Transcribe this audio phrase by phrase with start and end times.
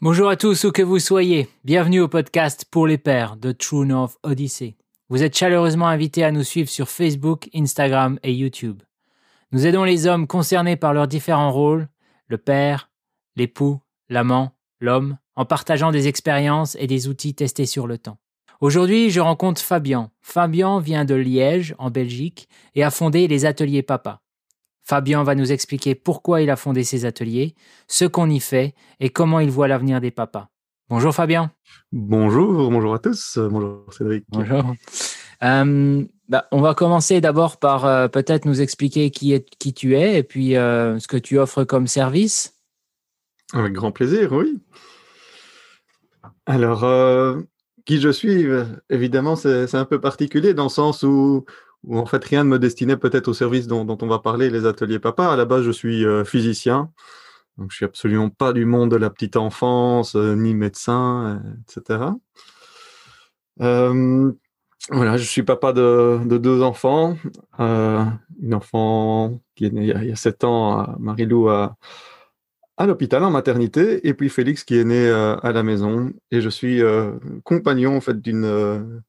[0.00, 1.48] Bonjour à tous où que vous soyez.
[1.64, 4.76] Bienvenue au podcast Pour les pères de True North Odyssey.
[5.08, 8.80] Vous êtes chaleureusement invités à nous suivre sur Facebook, Instagram et YouTube.
[9.50, 11.88] Nous aidons les hommes concernés par leurs différents rôles,
[12.28, 12.90] le père,
[13.34, 18.18] l'époux, l'amant, l'homme, en partageant des expériences et des outils testés sur le temps.
[18.60, 20.12] Aujourd'hui, je rencontre Fabien.
[20.22, 24.22] Fabien vient de Liège, en Belgique, et a fondé les ateliers Papa.
[24.88, 27.54] Fabien va nous expliquer pourquoi il a fondé ces ateliers,
[27.88, 30.48] ce qu'on y fait et comment il voit l'avenir des papas.
[30.88, 31.52] Bonjour Fabien.
[31.92, 33.36] Bonjour, bonjour à tous.
[33.38, 34.24] Bonjour Cédric.
[34.30, 34.74] Bonjour.
[35.44, 39.94] Euh, bah, on va commencer d'abord par euh, peut-être nous expliquer qui, est, qui tu
[39.94, 42.56] es et puis euh, ce que tu offres comme service.
[43.52, 44.58] Avec grand plaisir, oui.
[46.46, 46.80] Alors,
[47.84, 48.46] qui je suis,
[48.88, 51.44] évidemment, c'est un peu particulier dans le sens où
[51.84, 54.66] où en fait rien ne me destinait peut-être au service dont, on va parler, les
[54.66, 55.28] ateliers papa.
[55.28, 56.90] À la base, je suis euh, physicien,
[57.56, 62.04] donc je suis absolument pas du monde de la petite enfance, euh, ni médecin, etc.
[63.60, 64.32] Euh,
[64.90, 67.16] voilà, je suis papa de, deux enfants.
[67.58, 71.76] une enfant qui est née il y a, sept ans, Marie-Lou, à,
[72.76, 76.12] à l'hôpital en maternité, et puis Félix qui est né à la maison.
[76.30, 76.80] Et je suis
[77.44, 79.02] compagnon en fait d'une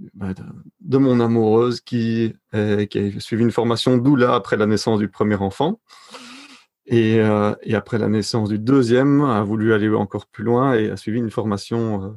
[0.00, 5.36] de, mon amoureuse qui, qui, a suivi une formation doula après la naissance du premier
[5.36, 5.80] enfant.
[6.86, 10.90] Et, euh, et, après la naissance du deuxième, a voulu aller encore plus loin et
[10.90, 12.08] a suivi une formation euh,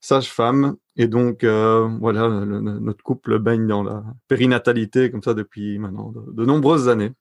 [0.00, 0.76] sage-femme.
[0.96, 6.44] Et donc, euh, voilà, notre couple baigne dans la périnatalité comme ça depuis maintenant de,
[6.44, 7.12] nombreuses années.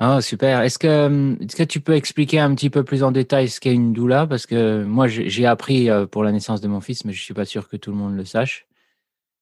[0.00, 0.62] Ah, super.
[0.62, 3.72] Est-ce que, est-ce que tu peux expliquer un petit peu plus en détail ce qu'est
[3.72, 4.26] une doula?
[4.26, 7.44] Parce que moi, j'ai appris pour la naissance de mon fils, mais je suis pas
[7.44, 8.66] sûr que tout le monde le sache.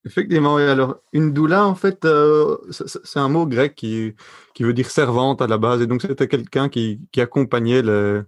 [0.04, 4.14] Effectivement, Alors, une doula, en fait, euh, c'est un mot grec qui,
[4.52, 5.80] qui veut dire servante à la base.
[5.80, 8.22] Et donc, c'était quelqu'un qui, qui accompagnait les,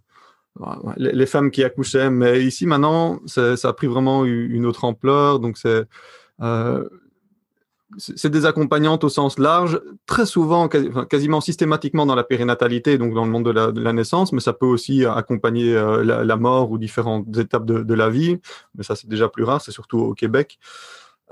[0.96, 2.10] les, femmes qui accouchaient.
[2.10, 5.40] Mais ici, maintenant, ça a pris vraiment une autre ampleur.
[5.40, 5.84] Donc, c'est
[6.42, 6.88] euh,
[7.98, 13.24] c'est des accompagnantes au sens large, très souvent, quasiment systématiquement dans la périnatalité, donc dans
[13.24, 17.36] le monde de la, naissance, mais ça peut aussi accompagner euh, la, mort ou différentes
[17.36, 18.38] étapes de la vie.
[18.74, 20.58] Mais ça, c'est déjà plus rare, c'est surtout au Québec.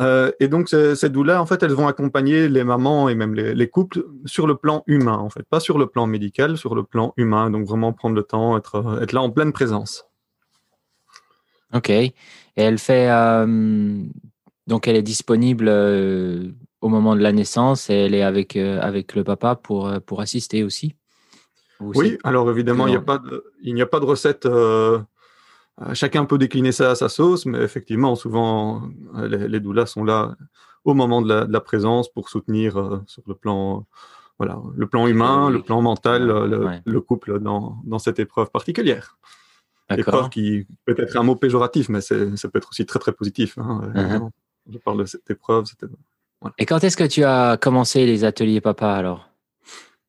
[0.02, 3.68] Euh, et donc, ces doulas, en fait, elles vont accompagner les mamans et même les,
[3.68, 7.14] couples sur le plan humain, en fait, pas sur le plan médical, sur le plan
[7.16, 7.50] humain.
[7.50, 10.06] Donc, vraiment prendre le temps, être, être là en pleine présence.
[11.74, 11.90] Ok.
[11.90, 12.14] Et
[12.56, 13.08] elle fait.
[13.10, 14.02] Euh,
[14.66, 19.14] donc, elle est disponible euh, au moment de la naissance et elle est avec, avec
[19.14, 20.94] le papa pour, pour assister aussi?
[21.80, 24.46] Oui, alors évidemment, il n'y a, pas de, il n'y a pas de recette
[25.94, 28.82] chacun peut décliner ça à sa sauce, mais effectivement, souvent,
[29.16, 30.36] euh, les, doulas sont là
[30.84, 33.86] au moment de la, présence pour soutenir euh, sur le plan,
[34.38, 36.26] voilà, le plan humain, le plan mental,
[36.84, 39.16] le, couple dans, dans, cette épreuve particulière.
[39.90, 43.58] Épreuve qui peut être un mot péjoratif, mais ça peut être aussi très très positif.
[43.58, 44.30] Hein, uh-huh.
[44.72, 45.64] Je parle de cette épreuve.
[46.56, 49.28] Et quand est-ce que tu as commencé les ateliers papa alors?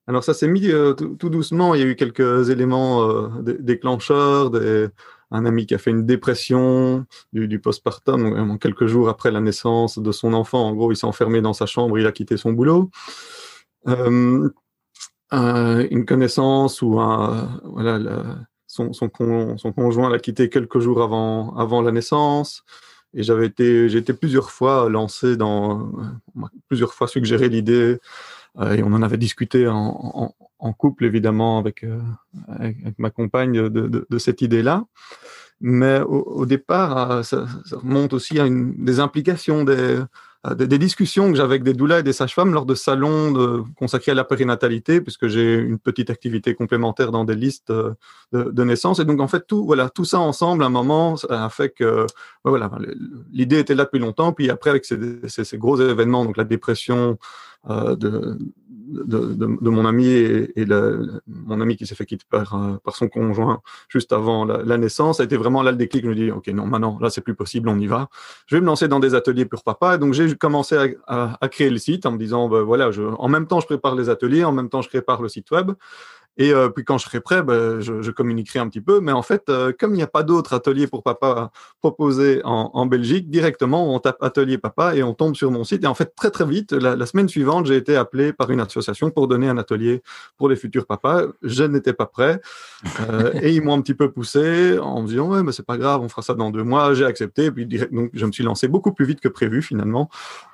[0.06, 4.88] Alors ça s'est mis tout, doucement, il y a eu quelques éléments déclencheurs, des,
[5.30, 10.12] un ami qui a fait une dépression du, postpartum, quelques jours après la naissance de
[10.12, 10.66] son enfant.
[10.66, 12.90] En gros, il s'est enfermé dans sa chambre, il a quitté son boulot.
[13.88, 14.48] Euh,
[15.32, 17.98] euh, une connaissance ou un, voilà,
[18.66, 22.64] son, conjoint l'a quitté quelques jours avant, la naissance.
[23.16, 25.92] Et j'avais été, j'ai été plusieurs fois lancé dans,
[26.68, 27.98] plusieurs fois suggéré l'idée,
[28.58, 30.34] euh, et on en avait discuté en
[30.72, 32.00] couple évidemment avec, euh,
[32.98, 34.84] ma compagne de, cette idée-là.
[35.60, 40.00] Mais au, départ, euh, ça, ça, remonte aussi à des implications, des,
[40.46, 44.14] euh, discussions que j'avais avec des doulas et des sages-femmes lors de salons consacrés à
[44.14, 47.94] la périnatalité, puisque j'ai une petite activité complémentaire dans des listes de,
[48.32, 48.98] de, naissance.
[48.98, 52.06] Et donc, en fait, tout, voilà, tout ça ensemble, à un moment, a fait que
[52.44, 52.70] voilà,
[53.32, 54.32] l'idée était là depuis longtemps.
[54.32, 57.14] Puis après, avec ces, gros événements, donc la dépression, euh,
[57.68, 58.38] de,
[58.86, 60.66] de, de, mon ami et,
[61.26, 65.18] mon ami qui s'est fait quitter par, euh, par son conjoint juste avant la, naissance,
[65.18, 66.04] ça a été vraiment là le déclic.
[66.04, 68.08] Je me dis, OK, non, maintenant, là, c'est plus possible, on y va.
[68.46, 69.98] Je vais me lancer dans des ateliers pour papa.
[69.98, 73.60] Donc, j'ai commencé à, créer le site en me disant, ben, voilà, en même temps,
[73.60, 75.72] je prépare les ateliers, en même temps, je prépare le site web.
[76.36, 79.00] Et euh, puis quand je serai prêt, ben, je, je, communiquerai un petit peu.
[79.00, 81.50] Mais en fait, euh, comme il n'y a pas d'autres ateliers pour papa
[81.80, 85.84] proposés en, en, Belgique, directement, on tape atelier papa et on tombe sur mon site.
[85.84, 88.60] Et en fait, très très vite, la, la semaine suivante, j'ai été appelé par une
[88.60, 90.02] association pour donner un atelier
[90.36, 91.22] pour les futurs papas.
[91.42, 92.40] Je n'étais pas prêt.
[93.08, 95.78] Euh, et ils m'ont un petit peu poussé en me disant, ouais, mais c'est pas
[95.78, 96.94] grave, on fera ça dans deux mois.
[96.94, 97.46] J'ai accepté.
[97.46, 100.08] Et puis direct, donc, je me suis lancé beaucoup plus vite que prévu finalement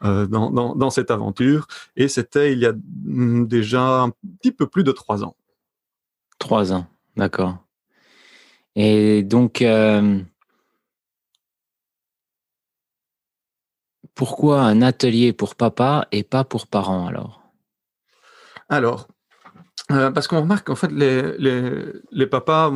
[0.05, 1.67] euh, dans, dans, dans cette aventure.
[1.97, 4.11] Et c'était il y a mm, déjà un
[4.41, 5.37] petit peu plus de trois ans.
[6.40, 7.58] Trois ans, d'accord.
[8.75, 10.20] Et donc, euh,
[14.14, 17.42] pourquoi un atelier pour papa et pas pour parents alors?
[18.70, 19.06] Alors,
[19.92, 22.72] euh, parce qu'on remarque qu'en fait, les, les, les papas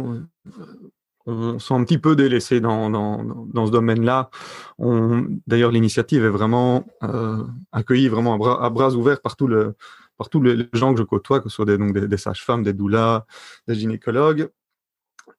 [1.27, 4.29] on sont un petit peu délaissés dans, dans, dans ce domaine-là.
[5.47, 9.75] D'ailleurs, l'initiative est vraiment euh, accueillie vraiment à bras, à bras, ouverts par, tout le,
[10.17, 12.73] par tous les gens que je côtoie, que ce soit des, donc des, sages-femmes, des
[12.73, 13.27] doulas,
[13.67, 14.49] des gynécologues.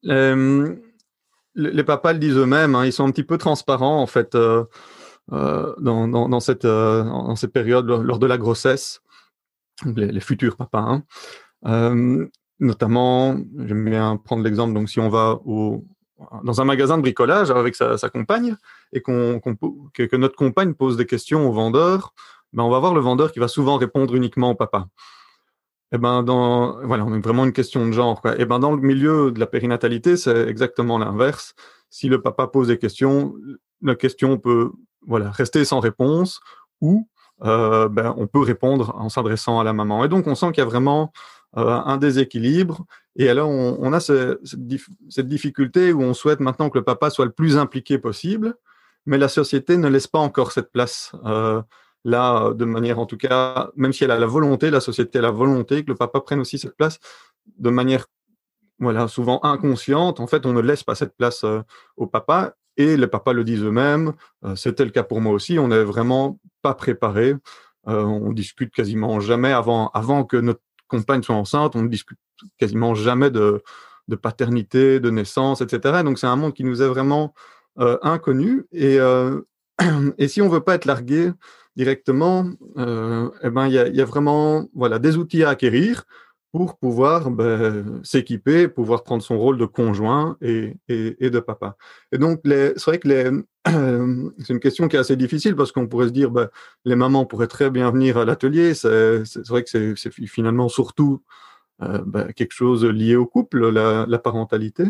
[0.05, 0.75] Euh,
[1.55, 4.65] les, papas le disent eux-mêmes, hein, ils sont un petit peu transparents en fait euh,
[5.31, 6.67] euh dans, dans, dans, cette,
[7.53, 9.01] période lors de la grossesse,
[9.85, 11.01] les, futurs papas.
[11.63, 12.27] Hein.
[12.59, 15.39] Notamment, j'aime bien prendre l'exemple, donc si on va
[16.43, 18.55] dans un magasin de bricolage avec sa, compagne
[18.93, 19.39] et que,
[19.93, 22.13] que, notre compagne pose des questions au vendeur,
[22.55, 24.87] ben on va voir le vendeur qui va souvent répondre uniquement au papa.
[25.91, 28.21] Et eh ben dans voilà, on a vraiment une question de genre.
[28.25, 31.53] Et eh ben dans le milieu de la périnatalité, c'est exactement l'inverse.
[31.89, 33.35] Si le papa pose des questions,
[33.81, 34.71] la question peut
[35.05, 36.39] voilà rester sans réponse
[36.81, 37.07] ou
[37.43, 40.03] euh, ben, on peut répondre en s'adressant à la maman.
[40.03, 41.11] Et donc on sent qu'il y a vraiment
[41.57, 42.85] euh, un déséquilibre.
[43.15, 47.31] Et alors, on, a cette, difficulté où on souhaite maintenant que le papa soit le
[47.31, 48.55] plus impliqué possible,
[49.05, 51.13] mais la société ne laisse pas encore cette place.
[51.23, 51.61] Euh,
[52.05, 55.21] là, de manière en tout cas, même si elle a la volonté, la société a
[55.21, 56.99] la volonté que le papa prenne aussi cette place
[57.57, 58.05] de manière
[58.79, 60.19] voilà, souvent inconsciente.
[60.19, 61.61] En fait, on ne laisse pas cette place euh,
[61.97, 62.55] au papa.
[62.77, 64.13] Et les papas le disent eux-mêmes.
[64.43, 65.57] Euh, C'était le cas pour moi aussi.
[65.59, 67.35] On n'est vraiment pas préparé.
[67.87, 72.17] Euh, on discute quasiment jamais avant, avant que notre compagne soit enceinte, on ne discute
[72.57, 73.63] quasiment jamais de,
[74.07, 76.03] de paternité, de naissance, etc.
[76.03, 77.33] Donc c'est un monde qui nous est vraiment
[77.79, 78.65] euh, inconnu.
[78.71, 79.41] Et, euh,
[80.17, 81.31] et si on veut pas être largué
[81.75, 86.05] directement, euh, eh ben il y a, vraiment voilà des outils à acquérir
[86.51, 91.75] pour pouvoir ben, s'équiper, pouvoir prendre son rôle de conjoint et, de papa.
[92.13, 93.43] Et donc, c'est vrai que
[94.39, 96.47] c'est une question qui est assez difficile parce qu'on pourrait se dire, ben,
[96.85, 98.73] les mamans pourraient très bien venir à l'atelier.
[98.73, 101.21] C'est vrai que c'est finalement surtout
[101.81, 104.85] euh, ben, quelque chose lié au couple, la, parentalité.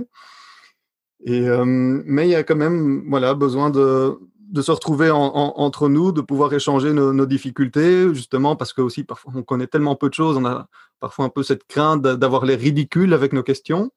[1.27, 4.19] Euh, mais il y a quand même voilà, besoin de,
[4.51, 8.81] de se retrouver en, en, entre nous, de pouvoir échanger nos, difficultés, justement parce que
[8.81, 10.67] aussi parfois on connaît tellement peu de choses, on a
[10.99, 13.91] parfois un peu cette crainte d'avoir les ridicules avec nos questions.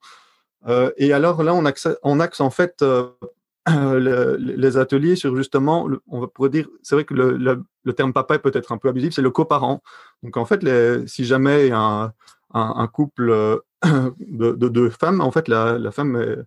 [0.67, 3.09] Euh, et alors là, on axe, en fait euh,
[3.67, 8.39] le, les ateliers sur justement, on pourrait dire, c'est vrai que le, terme papa est
[8.39, 9.81] peut-être un peu abusif, c'est le coparent.
[10.23, 10.61] Donc en fait,
[11.07, 12.11] si jamais un,
[12.53, 16.37] un, couple de, de, femmes, en fait, la, la femme est,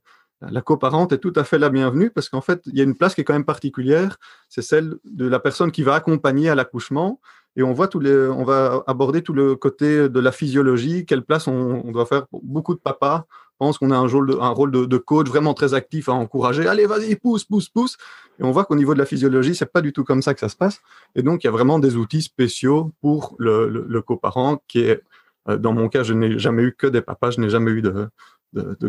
[0.51, 2.97] la coparente est tout à fait la bienvenue parce qu'en fait, il y a une
[2.97, 4.19] place qui est quand même particulière,
[4.49, 7.21] c'est celle de la personne qui va accompagner à l'accouchement.
[7.55, 11.47] Et on voit les, on va aborder tout le côté de la physiologie, quelle place
[11.47, 12.27] on, doit faire.
[12.43, 13.27] Beaucoup de papas
[13.59, 16.67] pensent qu'on a un rôle, de, un rôle de, coach vraiment très actif à encourager.
[16.67, 17.99] Allez, vas-y, pousse, pousse, pousse.
[18.41, 20.41] Et on voit qu'au niveau de la physiologie, c'est pas du tout comme ça que
[20.41, 20.81] ça se passe.
[21.15, 25.03] Et donc, il y a vraiment des outils spéciaux pour le, le, coparent qui est,
[25.49, 27.83] euh, dans mon cas, je n'ai jamais eu que des papas, je n'ai jamais eu
[27.83, 28.09] de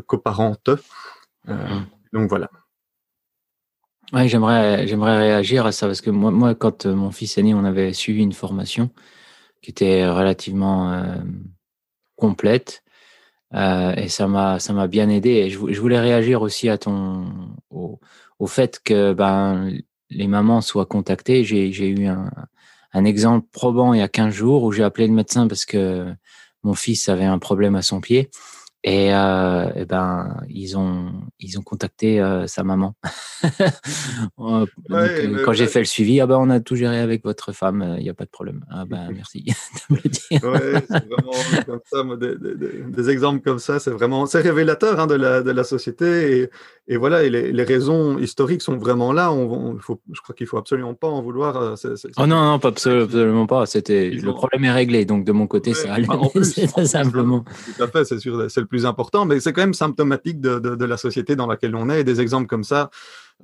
[0.07, 0.69] coparente.
[1.50, 1.80] Euh,
[2.13, 2.50] donc voilà.
[4.13, 7.44] Ouais, j'aimerais, j'aimerais réagir à ça parce que moi, moi, quand euh, mon fils est
[7.44, 8.92] né, on avait suivi une formation
[9.62, 11.16] qui était relativement euh,
[12.16, 12.84] complète
[13.56, 15.30] euh, et ça m'a, ça m'a bien aidé.
[15.31, 18.00] Et je, je, voulais réagir aussi à ton, au,
[18.40, 19.71] au fait que ben
[20.09, 21.44] les mamans soient contactées.
[21.44, 22.31] J'ai, j'ai eu un,
[22.94, 26.14] un exemple probant il y a 15 jours où j'ai appelé le médecin parce que
[26.64, 28.30] mon fils avait un problème à son pied
[28.85, 32.95] et, euh, et, ben ils ont ils ont contacté euh, sa maman.
[34.37, 37.23] Donc, ouais, euh, quand j'ai fait le suivi, ah ben on a tout géré avec
[37.23, 38.66] votre femme, il n'y a pas de problème.
[38.69, 39.45] Ah ben merci
[39.90, 40.44] de me le dire.
[40.44, 44.99] ouais, c'est vraiment comme ça, des, des, des, exemples comme ça, c'est vraiment c'est révélateur
[44.99, 46.49] hein, de la de la société et,
[46.90, 49.31] et voilà et les, les, raisons historiques sont vraiment là.
[49.31, 51.56] On, on faut, je crois qu'il faut absolument pas en vouloir.
[51.56, 53.66] Euh, c est, c est, oh non non pas absolument pas.
[53.66, 57.45] C'était le problème est réglé donc de mon côté ouais, ça allait simplement.
[57.78, 60.85] Tout à fait, c'est sûr, c'est le plus important, mais c'est quand même symptomatique de,
[60.85, 62.01] la société dans laquelle on est.
[62.01, 62.89] Et des exemples comme ça,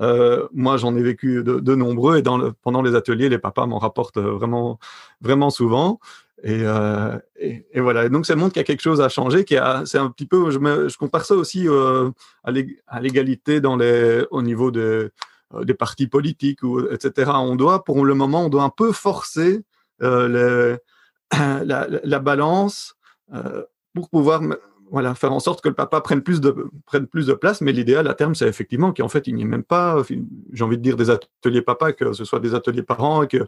[0.01, 3.77] euh, moi j'en ai vécu de, nombreux et dans pendant les ateliers, les papas m'en
[3.77, 4.79] rapportent vraiment,
[5.21, 5.99] vraiment souvent.
[6.43, 8.07] Et, euh, et, voilà.
[8.09, 9.43] Donc, ça montre qu'il y a quelque chose à changer.
[9.43, 12.09] Qui a, c'est un petit peu, je, compare ça aussi euh,
[12.43, 15.11] à l'égalité dans les, au niveau de,
[15.53, 17.31] euh, des partis politiques, etc.
[17.35, 19.61] On doit, pour le moment, on doit un peu forcer
[20.01, 20.77] euh,
[21.31, 22.95] la, la, balance
[23.33, 24.41] euh, pour pouvoir
[24.91, 27.61] voilà, faire en sorte que le papa prenne plus de, prenne plus de place.
[27.61, 30.01] Mais l'idéal à terme, c'est effectivement qu'en fait, il n'y ait même pas,
[30.51, 33.47] j'ai envie de dire, des ateliers papa, que ce soit des ateliers parents, que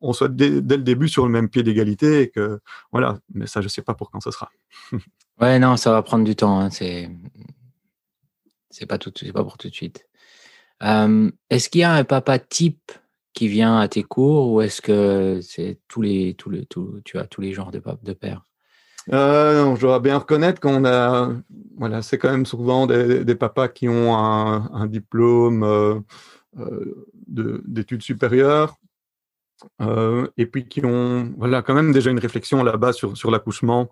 [0.00, 2.60] on soit dès, dès, le début sur le même pied d'égalité que
[2.92, 4.48] voilà mais ça je sais pas pour quand ce sera
[5.40, 6.70] ouais non ça va prendre du temps hein.
[6.70, 7.10] c'est
[8.70, 10.06] c'est pas tout, c'est pas pour tout de suite.
[10.80, 12.92] est-ce qu'il y a un papa type
[13.32, 16.66] qui vient à tes cours ou est-ce que c'est tous les, tous les,
[17.04, 18.44] tu as tous les genres de, de pères?
[19.12, 21.32] Euh, je dois bien reconnaître qu'on a,
[21.76, 25.94] voilà, c'est quand même souvent des, papas qui ont un, diplôme euh,
[26.58, 28.74] euh d'études supérieures
[30.36, 33.90] et puis qui ont, voilà, quand même déjà une réflexion là-bas sur l'accouchement.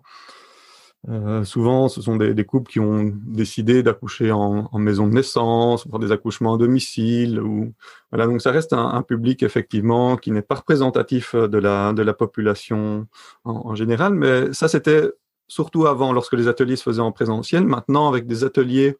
[1.09, 5.13] Euh, souvent, ce sont des, des, couples qui ont décidé d'accoucher en, en, maison de
[5.13, 7.39] naissance, pour des accouchements à domicile.
[7.39, 7.73] Ou,
[8.11, 12.01] voilà, donc ça reste un, un public effectivement qui n'est pas représentatif de la, de
[12.01, 13.07] la population
[13.45, 15.09] en, en général, mais ça c'était
[15.47, 17.65] surtout avant lorsque les ateliers se faisaient en présentiel.
[17.65, 18.97] Maintenant, avec des ateliers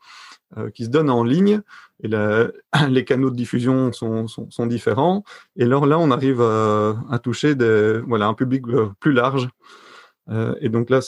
[0.57, 1.61] euh, qui se donnent en ligne,
[2.03, 2.07] et
[2.89, 5.23] les canaux de diffusion sont, sont, sont, différents.
[5.57, 9.49] Et alors là, on arrive à, à toucher des, voilà, un public euh, plus large.
[10.29, 10.99] Euh, et donc là,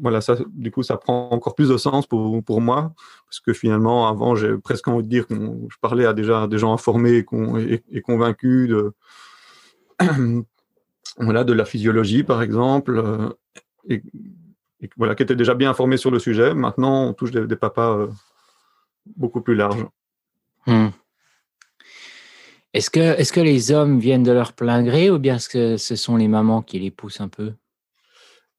[0.00, 2.92] voilà, ça, du coup, ça prend encore plus de sens pour, pour moi,
[3.26, 6.58] parce que finalement, avant, j'ai presque envie de dire que je parlais à déjà des
[6.58, 7.24] gens informés
[7.90, 8.92] et, convaincus de,
[11.18, 13.28] voilà, de la physiologie, par exemple, euh,
[13.88, 14.02] et,
[14.96, 16.54] voilà, qui étaient déjà bien informés sur le sujet.
[16.54, 18.08] Maintenant, on touche des, papas euh,
[19.16, 19.86] beaucoup plus larges.
[20.66, 20.88] Hmm.
[22.74, 25.76] Est-ce que, est que les hommes viennent de leur plein gré ou bien est-ce que
[25.76, 27.54] ce sont les mamans qui les poussent un peu?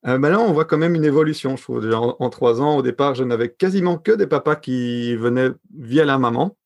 [0.06, 1.90] Euh, ben là, on voit quand même une évolution, je trouve.
[1.92, 6.18] En, trois ans, au départ, je n'avais quasiment que des papas qui venaient via la
[6.18, 6.56] maman,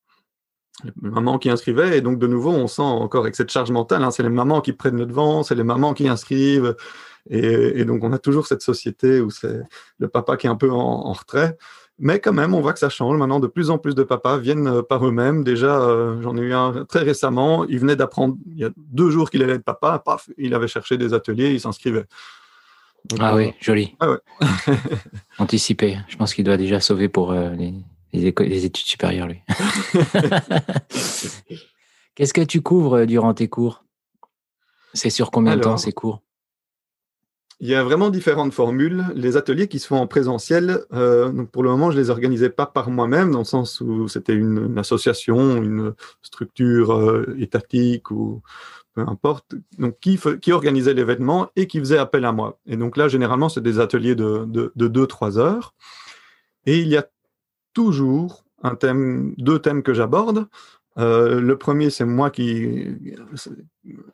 [1.01, 1.99] maman qui inscrivait.
[1.99, 4.61] Et donc, de nouveau, on sent encore avec cette charge mentale, hein, c'est les mamans
[4.61, 6.77] qui prennent le devant, c'est les mamans qui inscrivent.
[7.31, 9.63] Et, donc, on a toujours cette société où c'est
[9.99, 11.57] le papa qui est un peu en, en, retrait.
[11.99, 13.17] Mais quand même, on voit que ça change.
[13.19, 15.45] Maintenant, de plus en plus de papas viennent euh, par eux-mêmes.
[15.45, 17.65] Déjà, euh, j'en ai eu un très récemment.
[17.67, 20.03] Il venait d'apprendre, il y a deux jours qu'il allait être papa.
[20.05, 22.07] Paf, il avait cherché des ateliers, il s'inscrivait.
[23.21, 23.97] Ah oui, joli.
[24.01, 24.19] Ah ouais.
[25.39, 25.99] Anticipé.
[26.09, 27.75] Je pense qu'il doit déjà sauver pour euh, les,
[28.13, 29.41] les, les, études supérieures, lui.
[32.15, 33.85] Qu'est-ce que tu couvres euh, durant tes cours?
[34.95, 36.23] C'est sur combien Alors, de temps ces cours?
[37.61, 39.05] Il y a vraiment différentes formules.
[39.15, 42.51] Les ateliers qui se font en présentiel, euh, donc pour le moment, je les organisais
[42.51, 48.11] pas par moi-même, dans le sens où c'était une, une, association, une structure euh, étatique
[48.11, 48.43] ou
[48.95, 52.59] peu importe, donc qui, qui organisait l'événement et qui faisait appel à moi.
[52.67, 55.75] Et donc là, généralement, c'est des ateliers de, de, de 2-3 heures.
[56.67, 57.07] Et il y a
[57.75, 60.47] toujours un thème, deux thèmes que j'aborde.
[60.97, 62.87] Euh, le premier, c'est moi qui,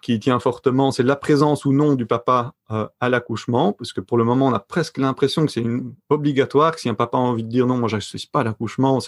[0.00, 4.00] qui tient fortement, c'est la présence ou non du papa euh, à l'accouchement, parce que
[4.00, 5.64] pour le moment, on a presque l'impression que c'est
[6.08, 8.40] obligatoire, que si un papa a envie de dire non, moi je ne suis pas
[8.40, 8.99] à l'accouchement,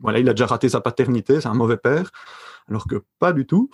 [0.00, 2.12] voilà, il a déjà raté sa paternité, c'est un mauvais père,
[2.68, 3.68] alors que pas du tout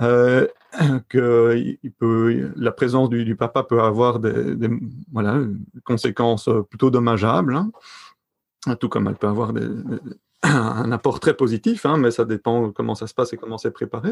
[0.00, 0.46] euh,
[1.08, 4.70] que la présence du, papa peut avoir des,
[5.12, 5.40] voilà,
[5.84, 7.70] conséquences plutôt dommageables, hein,
[8.80, 9.52] tout comme elle peut avoir
[10.42, 13.70] un apport très positif, hein, mais ça dépend comment ça se passe et comment c'est
[13.70, 14.10] préparé.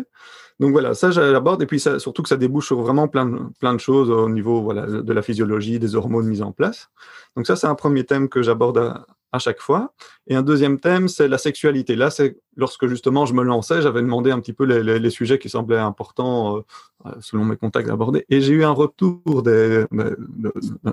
[0.59, 3.81] Donc voilà, ça j'aborde, et puis surtout que ça débouche sur vraiment plein, plein de
[3.81, 6.91] choses au niveau voilà, de la physiologie, des hormones mises en place.
[7.37, 9.93] Donc ça, c'est un premier thème que j'aborde à, chaque fois.
[10.27, 11.97] Et un deuxième thème, c'est la sexualité.
[11.97, 15.49] Là, c'est lorsque justement je me lançais, j'avais demandé un petit peu les, sujets qui
[15.49, 16.65] semblaient importants
[17.07, 18.25] euh, selon mes contacts d'aborder.
[18.29, 19.43] Et j'ai eu un retour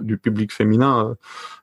[0.02, 1.16] du public féminin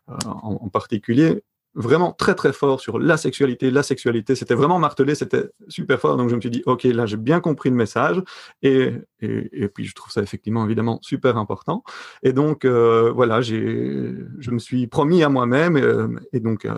[0.09, 1.43] euh, en, particulier
[1.79, 4.35] vraiment très très fort sur la sexualité, la sexualité.
[4.35, 6.17] C'était vraiment martelé, c'était super fort.
[6.17, 8.21] Donc je me suis dit, ok, là j'ai bien compris le message.
[8.63, 11.85] Et, et, puis je trouve ça effectivement évidemment super important.
[12.23, 16.75] Et donc euh, voilà, j'ai, je me suis promis à moi-même euh, et, donc euh,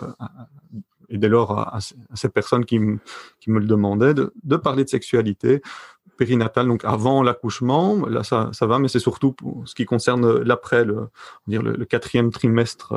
[1.09, 1.79] et dès lors à, à,
[2.15, 2.99] ces personnes qui, me,
[3.39, 5.63] qui me le demandaient de, de parler de sexualité
[6.17, 8.05] périnatale, donc avant l'accouchement.
[8.05, 11.09] Là ça, ça va, mais c'est surtout pour ce qui concerne l'après, le,
[11.47, 12.93] dire le quatrième trimestre.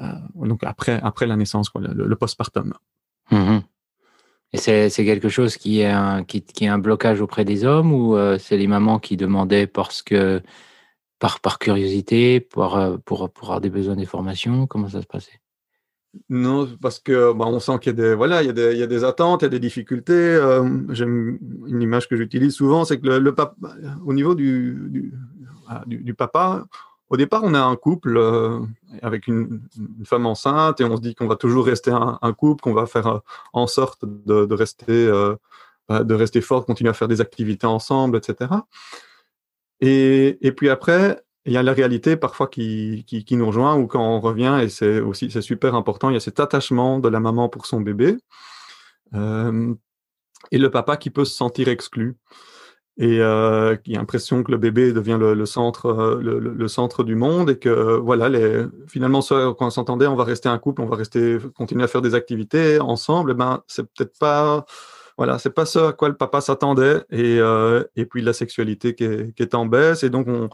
[0.00, 0.04] Euh,
[0.34, 2.74] donc après, après la naissance, quoi, le, le postpartum.
[3.30, 3.58] Mmh.
[4.52, 7.92] Et c'est quelque chose qui est, un, qui, qui, est un blocage auprès des hommes
[7.92, 10.42] ou euh, c'est les mamans qui demandaient parce que,
[11.20, 15.40] par, par curiosité, pour, euh, pour, pour avoir des besoins d'information Comment ça se passait?
[16.28, 18.72] Non, parce que bah, on sent qu'il y a des voilà, il y a des,
[18.72, 20.12] il y a des attentes, il y a des difficultés.
[20.12, 23.54] Euh, J'aime une image que j'utilise souvent, c'est que le, le papa,
[24.04, 25.14] au niveau du, du,
[25.86, 26.66] du, du papa,
[27.10, 28.60] au départ, on est un couple euh,
[29.02, 29.60] avec une,
[30.04, 33.06] femme enceinte et on se dit qu'on va toujours rester un, couple, qu'on va faire
[33.08, 33.18] euh,
[33.52, 35.34] en sorte de, rester, euh,
[35.88, 38.52] bah, de rester fort, continuer à faire des activités ensemble, etc.
[39.80, 43.88] Et, et puis après, il y a la réalité parfois qui, qui, nous rejoint ou
[43.88, 47.08] quand on revient, et c'est aussi c'est super important, il y a cet attachement de
[47.08, 48.18] la maman pour son bébé
[50.52, 52.16] et le papa qui peut se sentir exclu.
[53.00, 57.14] Et euh, qui a l'impression que le bébé devient le, centre, euh, le, centre du
[57.14, 60.86] monde et que voilà, les, finalement, quand on s'entendait, on va rester un couple, on
[60.86, 63.30] va rester, continuer à faire des activités ensemble.
[63.30, 64.66] Et eh ben, c'est peut-être pas,
[65.16, 66.98] voilà, c'est pas ça à quoi le papa s'attendait.
[67.10, 70.02] Et, euh, et puis la sexualité qui est, qui est en baisse.
[70.02, 70.50] Et donc on,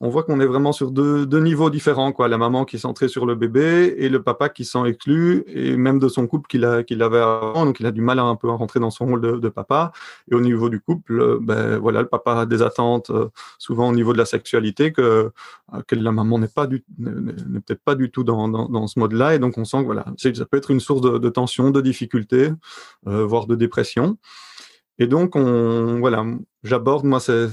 [0.00, 2.28] on voit qu'on est vraiment sur deux, deux, niveaux différents, quoi.
[2.28, 5.76] La maman qui est centrée sur le bébé et le papa qui s'en exclut, et
[5.76, 8.36] même de son couple qu'il qu'il avait avant, donc il a du mal à un
[8.36, 9.92] peu rentrer dans son rôle de, de papa.
[10.30, 13.28] Et au niveau du couple, euh, ben voilà, le papa a des attentes, euh,
[13.58, 15.02] souvent au niveau de la sexualité, que,
[15.74, 18.86] euh, que la maman n'est pas du, n'est peut-être pas du tout dans, dans, dans
[18.86, 21.28] ce mode-là, et donc on sent que voilà, ça peut être une source de, de
[21.28, 22.50] tension, de difficulté,
[23.04, 24.16] voire de dépression.
[25.00, 26.24] Et donc, on, voilà,
[26.64, 27.48] j'aborde moi ces,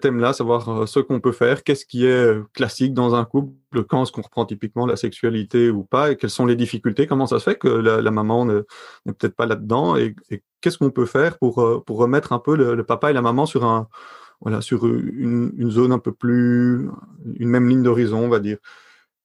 [0.00, 3.84] thèmes-là, savoir euh, ce qu'on peut faire, qu'est-ce qui est euh, classique dans un couple,
[3.88, 7.26] quand est-ce qu'on reprend typiquement la sexualité ou pas, et quelles sont les difficultés, comment
[7.26, 8.62] ça se fait que la, maman n'est
[9.06, 10.14] peut-être pas là-dedans, et,
[10.60, 13.46] qu'est-ce qu'on peut faire pour, euh, pour remettre un peu le, papa et la maman
[13.46, 13.88] sur un
[14.42, 16.88] voilà sur une zone un peu plus
[17.36, 18.58] une même ligne d'horizon, on va dire.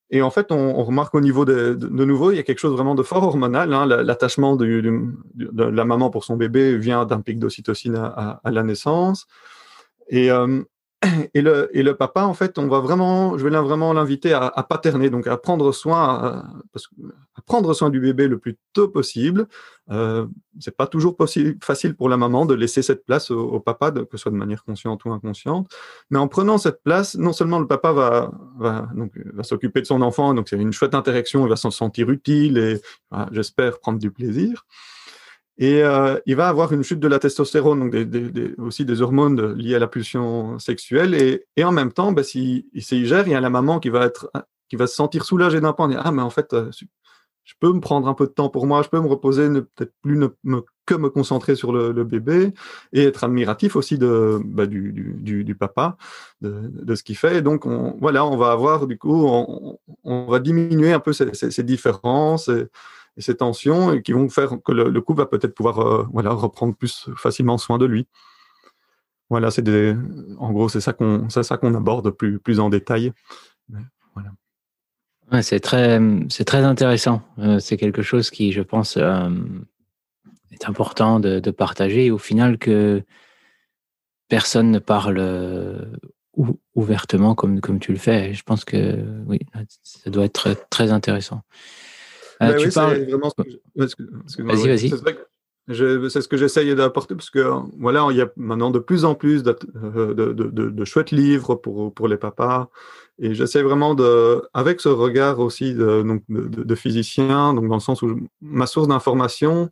[0.10, 2.72] Et en fait, on, remarque au niveau de, de, nouveau, il y a quelque chose
[2.72, 3.74] vraiment de fort hormonal.
[3.74, 3.86] Hein.
[3.86, 4.66] L'attachement de,
[5.36, 9.28] la maman pour son bébé vient d'un pic d'ocytocine à, à, la naissance.
[10.08, 10.64] Et, euh,
[11.34, 14.48] et le, et le papa, en fait, on va vraiment, je vais vraiment l'inviter à,
[14.48, 16.04] à, paterner, donc à prendre soin,
[17.36, 19.48] à, prendre soin du bébé le plus tôt possible.
[19.92, 20.26] Euh,
[20.60, 24.06] c'est pas toujours possible, facile pour la maman de laisser cette place au, papa, que
[24.14, 25.70] ce soit de manière consciente ou inconsciente.
[26.10, 29.88] Mais en prenant cette place, non seulement le papa va, va, donc, va s'occuper de
[29.88, 32.82] son enfant, donc c'est une chouette interaction, il va s'en sentir utile et,
[33.32, 34.66] j'espère, prendre du plaisir.
[35.60, 39.76] Et euh, il va avoir une chute de la testostérone, donc aussi des hormones liées
[39.76, 41.16] à la pulsion sexuelle.
[41.16, 44.06] Et, en même temps, bah, s'il si, gère, il y a la maman qui va,
[44.06, 44.32] être,
[44.70, 45.90] qui va se sentir soulagée d'un point.
[45.98, 46.70] Ah, mais en fait, euh,
[47.44, 49.94] je peux me prendre un peu de temps pour moi, je peux me reposer, peut-être
[50.04, 52.54] plus ne, me, que me concentrer sur le, bébé
[52.94, 55.98] et être admiratif aussi de, bah, du, du, papa,
[56.42, 57.38] de, ce qu'il fait.
[57.38, 59.26] Et donc, on, voilà, on va avoir, du coup,
[60.04, 62.52] on, va diminuer un peu ces, ces, ces différences.
[63.18, 66.32] Et ces tensions et qui vont faire que le, couple va peut-être pouvoir euh, voilà,
[66.32, 68.08] reprendre plus facilement soin de lui.
[69.30, 69.68] Voilà, c'est
[70.38, 73.12] en gros, c'est ça qu'on, ça aborde plus, plus en détail.
[74.14, 75.42] voilà.
[75.42, 76.00] C'est très,
[76.46, 77.22] très intéressant.
[77.40, 79.30] Euh, c'est quelque chose qui, je pense, euh,
[80.52, 82.10] est important de, de, partager.
[82.10, 83.04] Au final, que
[84.30, 85.20] personne ne parle
[86.76, 88.34] ouvertement comme, comme tu le fais.
[88.34, 89.40] Je pense que oui,
[89.84, 91.42] ça doit être très intéressant.
[92.42, 94.04] Euh, oui, c'est vraiment ce que
[94.44, 94.90] Vas-y, vas-y.
[96.10, 99.16] C'est ce que j'essaye d'apporter parce que voilà, il y a maintenant de plus en
[99.16, 102.70] plus de, euh, de, de, de chouettes livres pour, pour les papas.
[103.20, 107.82] Et j'essaie vraiment de, avec ce regard aussi de, donc de, physicien, donc dans le
[107.82, 109.70] sens où ma source d'information,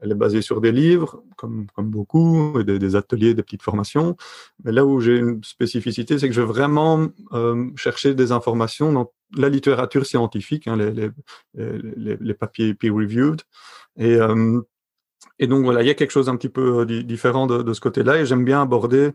[0.00, 4.16] elle est basée sur des livres, comme, comme beaucoup, et des, ateliers, des petites formations.
[4.64, 8.92] Mais là où j'ai une spécificité, c'est que je vais vraiment euh, chercher des informations
[8.92, 11.10] dans la littérature scientifique, hein, les,
[11.54, 13.42] les, les, papiers peer-reviewed.
[13.96, 14.60] Et, euh,
[15.38, 17.72] et donc voilà, il y a quelque chose un petit peu euh, différent de, de
[17.72, 19.10] ce côté-là, et j'aime bien aborder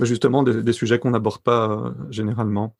[0.00, 2.74] justement des, sujets qu'on n'aborde pas généralement.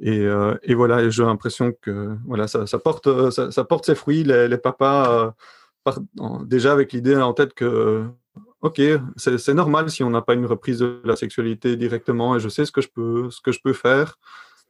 [0.00, 0.26] Et,
[0.62, 4.24] et, voilà, j'ai l'impression que voilà, ça, ça porte, ça, porte ses fruits.
[4.24, 5.34] Les, les papas
[6.44, 8.04] déjà avec l'idée en tête que,
[8.60, 8.80] ok,
[9.16, 12.64] c'est normal si on n'a pas une reprise de la sexualité directement et je sais
[12.64, 14.18] ce que je peux, ce que je peux faire.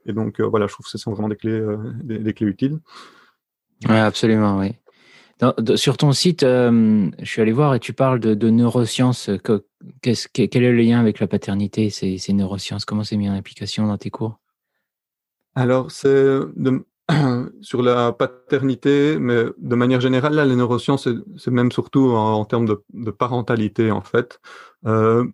[0.07, 2.47] Et donc, euh, voilà, je trouve que ce sont vraiment des clés, euh, des, clés
[2.47, 2.79] utiles.
[3.89, 4.77] Oui, absolument, oui.
[5.77, 9.31] sur ton site, euh, je suis allé voir et tu parles de, de neurosciences.
[9.43, 9.65] Que,
[10.01, 12.85] quel est le lien avec la paternité, ces, ces neurosciences?
[12.85, 14.39] Comment c'est mis en application dans tes cours?
[15.57, 16.39] Alors, c'est
[17.61, 22.67] sur la paternité, mais de manière générale, là, les neurosciences, c'est même surtout en, termes
[22.67, 24.41] de, parentalité, en fait.
[24.87, 25.25] Euh,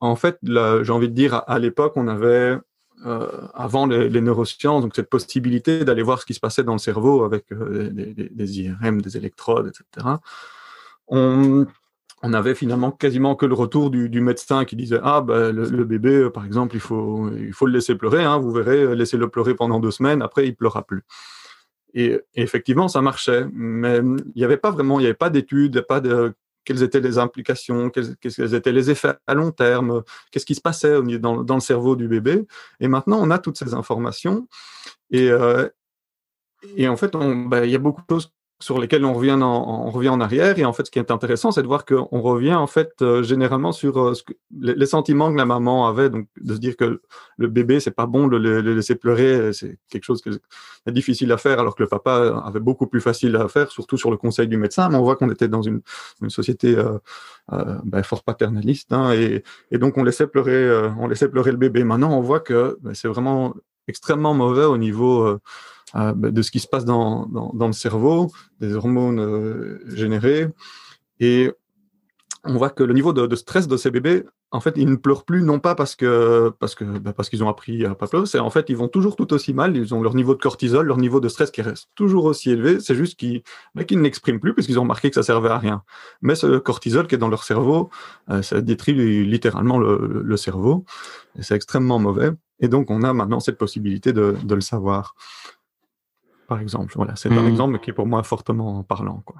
[0.00, 2.58] en fait, j'ai envie de dire, à, l'époque, on avait,
[3.06, 6.78] euh, avant les, neurosciences, donc cette possibilité d'aller voir ce qui se passait dans le
[6.78, 10.06] cerveau avec euh, des, IRM, des électrodes, etc.
[12.26, 16.16] on avait finalement quasiment que le retour du, médecin qui disait ah ben le, bébé
[16.16, 19.28] euh, par exemple il faut il faut le laisser pleurer hein, vous verrez euh, laissez-le
[19.28, 21.02] pleurer pendant deux semaines après il pleurera plus.
[21.94, 25.82] Et, effectivement ça marchait mais il n'y avait pas vraiment il n'y avait pas d'études
[25.82, 26.34] pas de
[26.64, 30.60] quelles étaient les implications quels, quels étaient les effets à long terme qu'est-ce qui se
[30.60, 32.44] passait dans, dans le cerveau du bébé.
[32.80, 34.48] Et maintenant on a toutes ces informations.
[35.10, 35.68] Et euh,
[36.76, 39.86] et en fait, ben, il y a beaucoup de choses sur lesquels on revient en,
[39.86, 40.58] on revient en arrière.
[40.58, 43.22] Et en fait, ce qui est intéressant, c'est de voir qu'on revient en fait euh,
[43.22, 46.76] généralement sur euh, ce que, les, sentiments que la maman avait, donc de se dire
[46.76, 47.02] que
[47.36, 51.30] le bébé, c'est pas bon de le, laisser pleurer, c'est quelque chose qui est difficile
[51.32, 54.16] à faire, alors que le papa avait beaucoup plus facile à faire, surtout sur le
[54.16, 54.88] conseil du médecin.
[54.88, 55.82] Mais on voit qu'on était dans une,
[56.22, 56.98] une société euh,
[57.52, 61.58] euh ben, fort paternaliste, hein, et, et, donc on laissait pleurer, on laissait pleurer le
[61.58, 61.84] bébé.
[61.84, 63.54] Maintenant, on voit que ben, c'est vraiment
[63.88, 65.38] extrêmement mauvais au niveau
[65.94, 70.48] euh, bah, de ce qui se passe dans le cerveau, des hormones euh, générées.
[71.20, 71.52] Et
[72.48, 74.96] on voit que le niveau de, de, stress de ces bébés, en fait, ils ne
[74.96, 78.06] pleurent plus, non pas parce que parce que bah, parce qu'ils ont appris à pas
[78.06, 79.76] pleurer, c'est en fait ils vont toujours tout aussi mal.
[79.76, 82.80] Ils ont leur niveau de cortisol, leur niveau de stress qui reste toujours aussi élevé.
[82.80, 83.42] C'est juste qu'ils
[83.74, 85.82] bah, qu'ils ne l'expriment plus parce qu'ils ont remarqué que ça servait à rien.
[86.22, 87.90] Mais ce cortisol qui est dans leur cerveau,
[88.30, 90.84] euh, ça détruit littéralement le, le cerveau.
[91.38, 92.30] Et c'est extrêmement mauvais.
[92.60, 95.14] Et donc on a maintenant cette possibilité de, de le savoir
[96.46, 96.92] par exemple.
[96.96, 97.48] Voilà, c'est un mmh.
[97.48, 99.22] exemple qui est pour moi fortement parlant.
[99.24, 99.36] Quoi.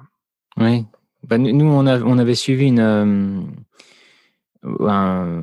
[0.57, 0.85] Oui.
[1.23, 3.41] Bah, nous, on, a, on, avait suivi une, euh,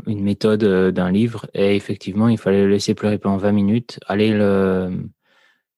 [0.06, 4.00] une méthode euh, d'un livre et effectivement, il fallait le laisser pleurer pendant 20 minutes,
[4.06, 5.08] aller le,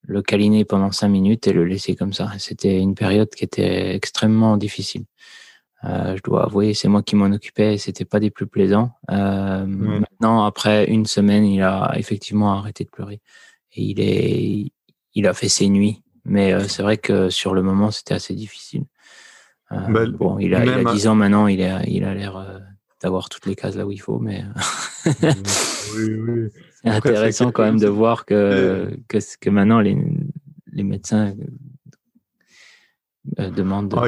[0.02, 2.30] le câliner pendant 5 minutes et le laisser comme ça.
[2.38, 5.04] C'était une période qui était extrêmement difficile.
[5.84, 8.92] Euh, je dois avouer, c'est moi qui m'en occupais, c'était pas des plus plaisants.
[9.08, 13.20] Maintenant, après une semaine, il a effectivement arrêté de pleurer.
[13.72, 14.72] Et il est,
[15.14, 16.02] il a fait ses nuits.
[16.24, 18.84] Mais euh, c'est vrai que sur le moment, c'était assez difficile.
[19.72, 22.36] Euh, bah, bon, il a, il a 10 ans maintenant, il a, il a l'air
[22.36, 22.58] euh,
[23.02, 24.44] d'avoir toutes les cases là où il faut, mais
[25.04, 26.48] oui, oui.
[26.82, 29.96] c'est intéressant quand même de voir que, que, que maintenant les,
[30.72, 31.34] les médecins
[33.38, 33.94] demandent.
[33.96, 34.06] Ah,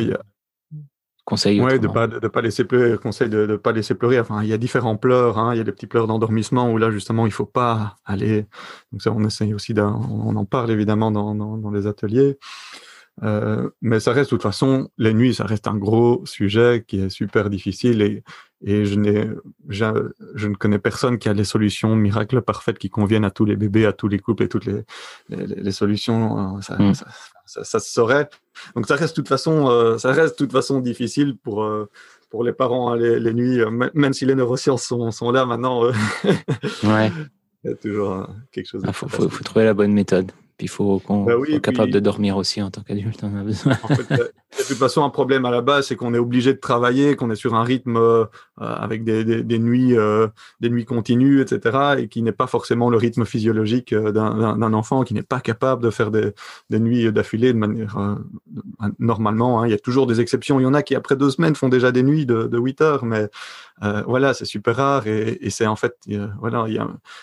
[1.29, 4.43] conseil ouais, de pas de, pas laisser pleurer conseil de, de pas laisser pleurer enfin
[4.43, 5.55] il y a différents pleurs hein.
[5.55, 8.47] il y a des petits pleurs d'endormissement où là justement il faut pas aller
[8.93, 12.39] donc ça on essaye aussi on en parle évidemment dans, dans, dans les ateliers
[13.23, 17.01] euh, mais ça reste de toute façon les nuits ça reste un gros sujet qui
[17.01, 18.23] est super difficile et
[18.65, 19.29] et je n'ai
[19.69, 19.85] je,
[20.35, 23.57] je, ne connais personne qui a les solutions miracles parfaites qui conviennent à tous les
[23.57, 24.83] bébés à tous les couples et toutes les
[25.29, 26.95] les, les solutions ça, mm.
[26.95, 27.07] ça,
[27.49, 28.29] ça, ça, se saurait.
[28.77, 31.89] Donc ça reste de toute façon, euh, ça reste de toute façon difficile pour euh,
[32.31, 33.59] pour les parents hein, les, les, nuits,
[33.95, 35.85] même si les neurosciences sont, sont là maintenant.
[35.85, 37.11] Ouais.
[37.65, 38.83] Il y a toujours quelque chose.
[38.85, 40.31] Il ah, faut, faut, faut, trouver la bonne méthode.
[40.59, 43.21] Puis il faut qu'on bah soit capable de dormir aussi en tant qu'adulte.
[43.23, 43.79] On a besoin.
[43.85, 44.33] En fait, de
[44.67, 47.37] toute façon, un problème à la base, c'est qu'on est obligé de travailler, qu'on est
[47.37, 48.25] sur un rythme euh,
[48.57, 50.27] avec des, des, des nuits, euh,
[50.59, 55.05] des nuits continues, etc., et qui n'est pas forcément le rythme physiologique euh, d'un enfant,
[55.05, 56.33] qui n'est pas capable de faire des,
[56.71, 58.17] des nuits d'affilée de manière euh,
[58.99, 59.63] normalement.
[59.63, 59.69] Hein.
[59.69, 60.59] Il y a toujours des exceptions.
[60.59, 62.81] Il y en a qui après deux semaines font déjà des nuits de, de 8
[62.81, 63.29] heures, mais
[64.09, 65.95] voilà, c'est super rare et, et c'est en fait,
[66.41, 66.67] voilà,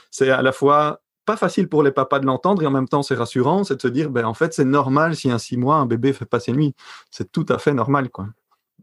[0.10, 3.04] c'est à la fois pas facile pour les papas de l'entendre et en même temps
[3.04, 5.78] c'est rassurant, c'est de se dire ben en fait c'est normal si un six mois
[5.78, 6.74] un bébé fait pas ses nuits,
[7.12, 8.28] c'est tout à fait normal quoi.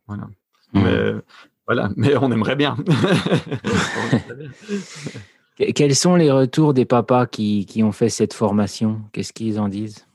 [0.07, 0.25] Voilà.
[0.73, 0.83] Mmh.
[0.83, 1.15] Mais
[1.67, 2.77] voilà, mais on aimerait bien.
[5.75, 9.03] Quels sont les retours des papas qui, qui ont fait cette formation?
[9.13, 10.07] Qu'est-ce qu'ils en disent?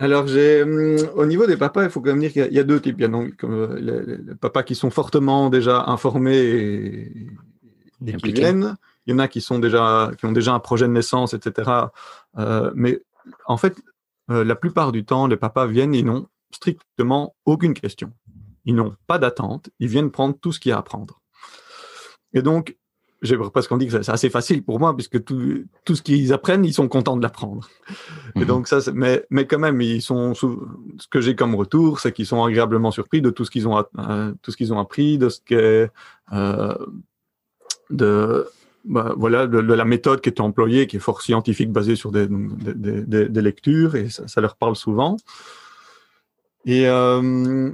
[0.00, 2.64] Alors, j'ai, hum, au niveau des papas, il faut quand même dire qu'il y, a
[2.64, 2.96] deux types.
[2.98, 7.12] Il y a donc euh, les, les, papas qui sont fortement déjà informés et,
[8.06, 8.76] et qui viennent.
[9.08, 11.70] Il y en a qui sont déjà, qui ont déjà un projet de naissance, etc.
[12.36, 13.00] Euh, mais
[13.46, 13.74] en fait,
[14.30, 18.12] euh, la plupart du temps, les papas viennent et n'ont strictement aucune question.
[18.66, 19.70] Ils n'ont pas d'attente.
[19.80, 21.22] Ils viennent prendre tout ce qu'il y a à prendre.
[22.34, 22.76] Et donc,
[23.22, 26.66] j'ai presque dit que c'est assez facile pour moi puisque tout, tout ce qu'ils apprennent,
[26.66, 27.66] ils sont contents de l'apprendre.
[28.36, 28.44] Et mhm.
[28.44, 30.46] donc ça, mais mais quand même, ils sont ce
[31.10, 34.34] que j'ai comme retour, c'est qu'ils sont agréablement surpris de tout ce qu'ils ont euh,
[34.42, 35.90] tout ce qu'ils ont appris, de ce qu'est
[36.32, 36.76] euh,
[37.90, 38.46] de
[38.84, 42.10] bah, voilà, de, de, la méthode qui est employée, qui est fort scientifique, basée sur
[42.12, 45.16] des, des, des, des lectures, et ça, ça, leur parle souvent.
[46.70, 47.22] Et euh,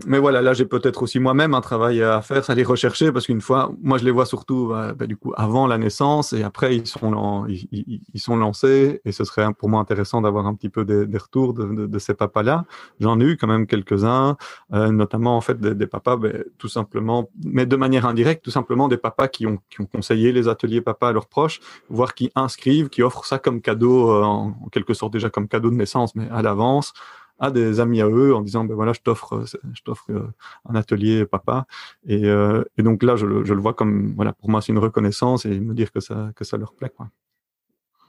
[0.07, 3.27] mais voilà, là j'ai peut-être aussi moi-même un travail à faire, à les rechercher parce
[3.27, 6.45] qu'une fois, moi je les vois surtout bah, bah, du coup avant la naissance et
[6.45, 10.69] après ils sont ils, sont lancés et ce serait pour moi intéressant d'avoir un petit
[10.69, 12.67] peu des, retours de, ces papas-là.
[13.01, 14.37] J'en ai eu quand même quelques-uns,
[14.73, 18.87] euh, notamment en fait des, papas, ben, tout simplement, mais de manière indirecte, tout simplement
[18.87, 22.31] des papas qui ont qui ont conseillé les ateliers papa à leurs proches, voire qui
[22.37, 26.15] inscrivent, qui offrent ça comme cadeau euh, en quelque sorte déjà comme cadeau de naissance,
[26.15, 26.93] mais à l'avance
[27.39, 30.33] à des amis à eux en disant ben voilà je t'offre euh, je t'offre euh,
[30.69, 31.67] un atelier papa
[32.07, 34.79] et, euh, et donc là je, je, le vois comme voilà pour moi c'est une
[34.79, 37.09] reconnaissance et me dire que ça que ça leur plaît quoi.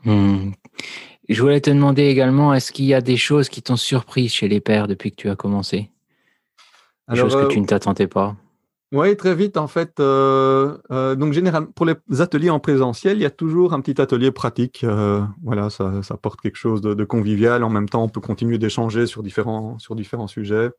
[0.03, 0.51] Hmm.
[1.27, 4.47] Je voulais te demander également est-ce qu'il y a des choses qui t'ont surpris chez
[4.47, 5.89] les pères depuis que tu as commencé?
[7.09, 8.35] Des Alors, choses que tu ne t'attendais pas?
[8.91, 9.99] Oui, très vite, en fait.
[9.99, 13.99] Euh, euh, donc, généralement, pour les ateliers en présentiel, il y a toujours un petit
[13.99, 14.83] atelier pratique.
[14.83, 17.63] Euh, voilà, ça, ça, apporte quelque chose de, convivial.
[17.63, 20.69] En même temps, on peut continuer d'échanger sur différents, sur différents sujets.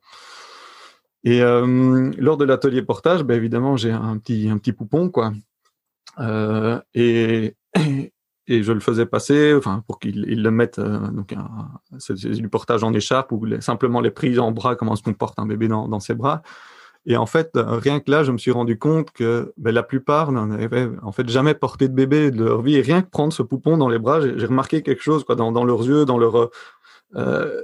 [1.23, 5.33] Et lors de l'atelier portage, ben, évidemment, j'ai un petit, un petit poupon, quoi.
[6.93, 7.55] Et,
[8.47, 11.35] et je le faisais passer, enfin, pour qu'il le mette, donc,
[11.99, 15.45] c'est du portage en écharpe ou simplement les prises en bras, comment se comporte un
[15.45, 16.41] bébé dans ses bras.
[17.09, 20.33] Et en fait, rien que là, je me suis rendu compte que ben, la plupart
[20.33, 22.75] n'avaient en fait jamais porté de bébé de leur vie.
[22.75, 25.63] Et rien que prendre ce poupon dans les bras, j'ai remarqué quelque chose quoi, dans,
[25.63, 26.49] leurs yeux, dans leur...
[27.15, 27.61] Euh,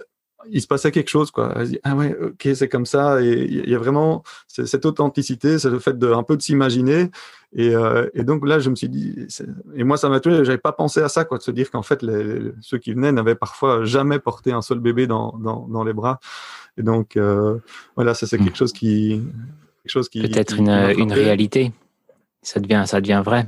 [0.50, 1.30] il se passait quelque chose.
[1.30, 1.54] Quoi.
[1.84, 3.22] Ah ouais, ok, c'est comme ça.
[3.22, 7.12] Et il y a vraiment cette authenticité, c'est le fait de un peu de s'imaginer.
[7.54, 9.28] Et, euh, donc là, je me suis dit,
[9.76, 11.84] et moi, ça m'a tué, j'avais pas pensé à ça, quoi, de se dire qu'en
[11.84, 12.00] fait,
[12.62, 16.20] ceux qui venaient n'avaient parfois jamais porté un seul bébé dans, dans les bras.
[16.78, 17.60] Et donc, euh,
[17.96, 19.22] voilà, ça, c'est quelque chose qui.
[19.84, 21.72] Quelque chose qui Peut-être une, une réalité.
[22.42, 23.48] Ça devient, ça devient vrai.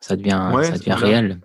[0.00, 1.40] Ça devient, ouais, ça devient réel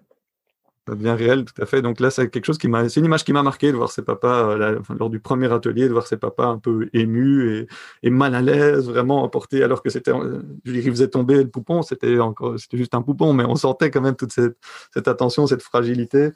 [0.94, 1.82] devient réel, tout à fait.
[1.82, 3.92] Donc là, c'est quelque chose qui m'a, c'est une image qui m'a marqué de voir
[3.92, 7.50] ses papas euh, là, lors du premier atelier, de voir ses papas un peu émus
[7.58, 7.68] et,
[8.04, 11.50] et mal à l'aise, vraiment emportés, alors que c'était, euh, je dirais, faisait tomber le
[11.50, 14.58] poupon, c'était encore, c'était juste un poupon, mais on sentait quand même toute cette,
[14.94, 16.32] cette attention, cette fragilité.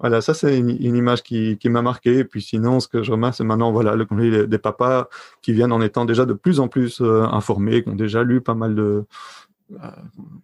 [0.00, 2.18] Voilà, ça c'est une, une, image qui, qui m'a marqué.
[2.18, 5.08] Et puis sinon, ce que je remarque, c'est maintenant, voilà, le, des papas
[5.40, 8.40] qui viennent en étant déjà de plus en plus euh, informés, qui ont déjà lu
[8.40, 9.04] pas mal de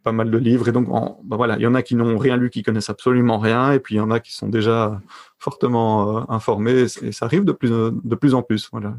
[0.02, 0.68] pas mal de livres.
[0.68, 3.38] Et donc, ben voilà, il y en a qui n'ont rien lu, qui connaissent absolument
[3.38, 5.00] rien, et puis il y en a qui sont déjà
[5.38, 8.68] fortement euh, informés, et ça arrive de plus, de plus en plus.
[8.72, 8.96] Voilà.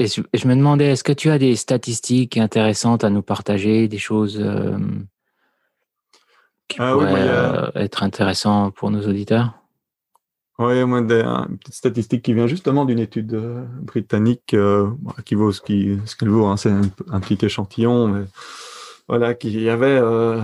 [0.00, 3.98] Et je, me demandais, est-ce que tu as des statistiques intéressantes à nous partager, des
[3.98, 4.78] choses euh,
[6.68, 9.57] qui ah pourraient oui, euh, être intéressantes pour nos auditeurs?
[10.58, 14.90] Oui, moi, des, une petite statistique qui vient justement d'une étude euh, britannique euh,
[15.24, 16.46] qui vaut ce qu'elle ce qu'elle vaut.
[16.46, 18.24] Hein, c'est un, petit échantillon, mais
[19.08, 20.40] voilà, qu'il y avait, euh,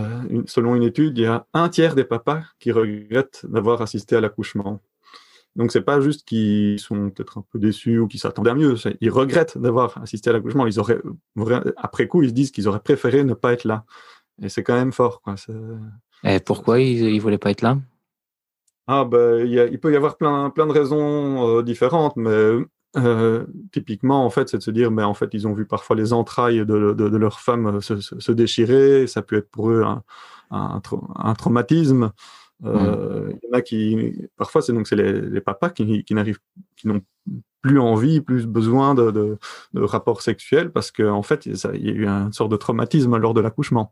[0.46, 4.20] selon une étude, il y a un tiers des papas qui regrettent d'avoir assisté à
[4.20, 4.80] l'accouchement.
[5.56, 8.76] Donc c'est pas juste qu'ils sont peut-être un peu déçus ou qu'ils s'attendaient à mieux,
[9.00, 10.66] ils regrettent d'avoir assisté à l'accouchement.
[10.66, 11.00] Ils auraient,
[11.76, 13.84] après coup, ils se disent qu'ils auraient préféré ne pas être là.
[14.42, 15.22] Et c'est quand même fort.
[16.24, 17.78] Et pourquoi ils, ils voulaient pas être là?
[18.86, 22.58] Ah ben, il, il, peut y avoir plein, plein de raisons euh, différentes, mais
[22.96, 25.96] euh, typiquement, en fait, c'est de se dire, mais en fait, ils ont vu parfois
[25.96, 29.06] les entrailles de, de, de leur femme se, se, se, déchirer.
[29.06, 30.02] Ça peut être pour eux un,
[30.50, 30.80] un,
[31.16, 32.12] un traumatisme.
[32.64, 33.38] Euh, mmh.
[33.42, 36.38] Il y en a qui, parfois, c'est donc c'est les, les, papas qui, qui n'arrivent,
[36.76, 37.02] qui n'ont
[37.62, 39.38] plus envie, plus besoin de, de,
[39.72, 43.16] de rapports sexuels parce qu'en en fait, il y a eu une sorte de traumatisme
[43.16, 43.90] lors de l'accouchement.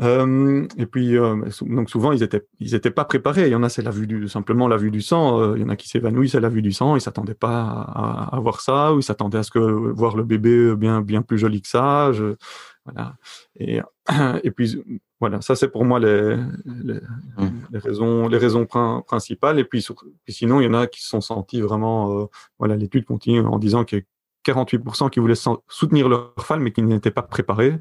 [0.00, 3.46] Euh, et puis, euh, donc souvent, ils étaient, ils étaient pas préparés.
[3.46, 5.40] Il y en a, c'est la vue du, simplement la vue du sang.
[5.40, 6.96] Euh, il y en a qui s'évanouissent à la vue du sang.
[6.96, 10.22] Ils s'attendaient pas à, à, voir ça, ou ils s'attendaient à ce que voir le
[10.22, 12.12] bébé bien, bien plus joli que ça.
[12.12, 12.36] Je,
[12.84, 13.16] voilà.
[13.58, 13.80] Et,
[14.44, 14.82] et puis,
[15.20, 17.48] voilà, ça c'est pour moi les, les, mmh.
[17.72, 19.58] les, raisons, les raisons principales.
[19.58, 22.26] Et puis, sur, puis, sinon, il y en a qui se sont sentis vraiment, euh,
[22.58, 25.34] voilà, l'étude continue en disant qu'il y a 48% qui voulaient
[25.68, 27.80] soutenir leur femme, mais qui n'étaient pas préparés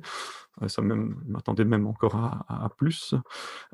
[0.68, 3.14] ça m'attendait même encore à, plus.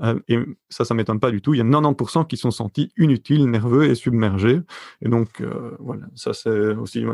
[0.01, 0.37] Euh, et
[0.69, 1.53] ça, ça m'étonne pas du tout.
[1.53, 4.61] Il y a 90% qui sont sentis inutiles, nerveux et submergés.
[5.01, 7.05] Et donc, euh, voilà, ça c'est aussi.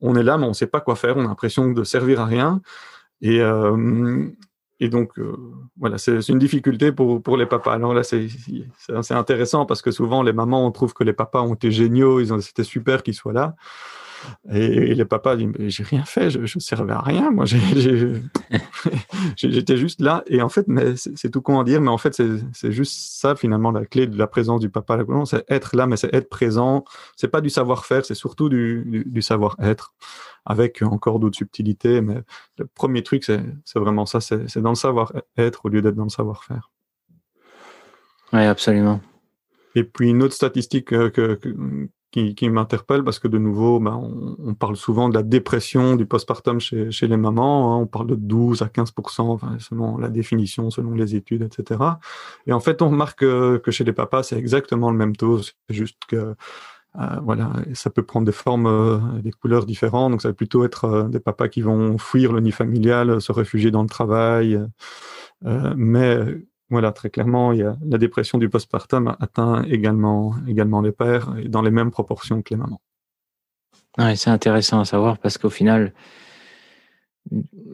[0.00, 1.16] On est là, mais on ne sait pas quoi faire.
[1.16, 2.60] On a l'impression de servir à rien.
[3.20, 4.26] Et, euh,
[4.90, 5.12] donc,
[5.78, 7.74] voilà, c'est une difficulté pour, les papas.
[7.74, 8.26] Alors là, c'est
[9.10, 12.64] intéressant parce que souvent, les mamans, on trouve que les papas ont été géniaux, c'était
[12.64, 13.54] super qu'ils soient là.
[14.50, 17.44] Et, les papas disent j'ai rien fait, je, je servais à rien, moi
[19.36, 20.22] j'étais juste là.
[20.26, 22.20] Et en fait, mais c'est tout con à dire, mais en fait
[22.52, 25.76] c'est juste ça finalement la clé de la présence du papa à la c'est être
[25.76, 26.84] là, mais c'est être présent.
[27.16, 29.94] C'est pas du savoir-faire, c'est surtout du, du, du savoir-être,
[30.44, 32.00] avec encore d'autres subtilités.
[32.00, 32.22] Mais
[32.58, 36.10] le premier truc, c'est vraiment ça, c'est dans le savoir-être au lieu d'être dans le
[36.10, 36.70] savoir-faire.
[38.32, 39.00] Oui, absolument.
[39.74, 41.38] Et puis une autre statistique que, que,
[42.12, 43.96] qui, qui m'interpelle parce que de nouveau, ben,
[44.38, 47.74] on, parle souvent de la dépression du postpartum chez, chez les mamans.
[47.74, 51.80] Hein, on parle de 12 à 15 enfin, selon la définition, selon les études, etc.
[52.46, 55.40] Et en fait, on remarque que, que chez les papas, c'est exactement le même taux.
[55.42, 56.36] C'est juste que
[57.00, 60.12] euh, voilà, ça peut prendre des formes, euh, des couleurs différentes.
[60.12, 63.32] Donc, ça va plutôt être euh, des papas qui vont fuir le nid familial, se
[63.32, 64.60] réfugier dans le travail.
[65.46, 66.18] Euh, mais
[66.72, 71.36] voilà, très clairement, il y a la dépression du postpartum atteint également, également les pères
[71.38, 72.80] et dans les mêmes proportions que les mamans.
[73.98, 75.92] Ouais, c'est intéressant à savoir parce qu'au final,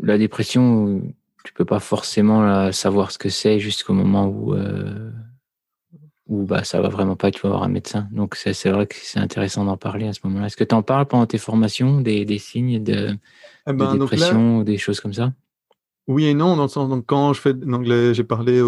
[0.02, 1.00] la dépression,
[1.44, 5.12] tu peux pas forcément savoir ce que c'est jusqu'au moment où, euh,
[6.26, 8.08] ou bah ça va vraiment pas, tu vas avoir un médecin.
[8.10, 10.46] Donc c'est vrai que c'est intéressant d'en parler à ce moment-là.
[10.46, 13.16] Est-ce que tu en parles pendant tes formations des, des signes de,
[13.68, 15.32] eh ben, dépression ou des choses comme ça?
[16.08, 18.62] Oui et non, dans le sens, donc quand je fais, donc j'ai parlé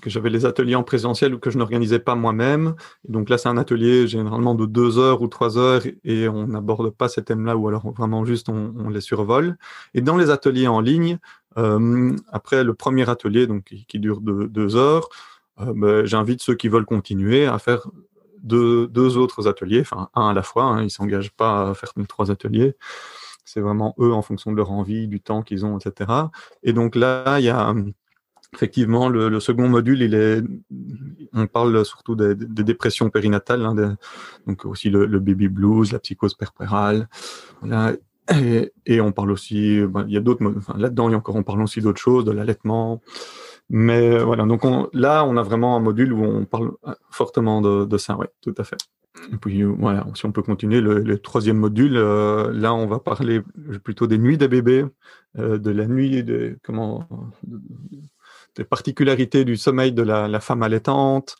[0.00, 2.74] que j'avais les ateliers en présentiel ou que je n'organisais pas moi-même.
[3.06, 6.88] Donc là, c'est un atelier généralement de deux heures ou trois heures et on n'aborde
[6.88, 9.58] pas ces thèmes-là ou alors vraiment juste on, les survole.
[9.92, 11.18] Et dans les ateliers en ligne,
[11.58, 13.46] euh, après le premier atelier,
[13.86, 15.10] qui, dure deux, heures,
[15.60, 17.86] euh, ben, j'invite ceux qui veulent continuer à faire
[18.42, 20.64] deux, deux autres ateliers, enfin un à la fois.
[20.64, 22.76] Hein, ils s'engagent pas à faire trois ateliers.
[23.48, 26.10] C'est vraiment eux en fonction de leur envie, du temps qu'ils ont, etc.
[26.62, 27.74] Et donc là, il y a
[28.54, 30.42] effectivement le, second module, il est,
[31.32, 33.96] on parle surtout des, dépressions périnatales, hein,
[34.46, 37.08] donc aussi le, baby blues, la psychose perpérale.
[38.86, 41.80] et, on parle aussi, ben, il y a d'autres, enfin, là-dedans, encore, on parle aussi
[41.80, 43.00] d'autres choses, de l'allaitement.
[43.70, 46.72] Mais voilà, donc là, on a vraiment un module où on parle
[47.10, 48.76] fortement de, de ça, oui, tout à fait.
[49.32, 53.42] Et puis voilà, si on peut continuer, le, troisième module, euh, là on va parler
[53.84, 54.84] plutôt des nuits des bébés,
[55.38, 57.06] euh, de la nuit, de, comment,
[58.56, 61.36] des particularités du sommeil de la, femme allaitante,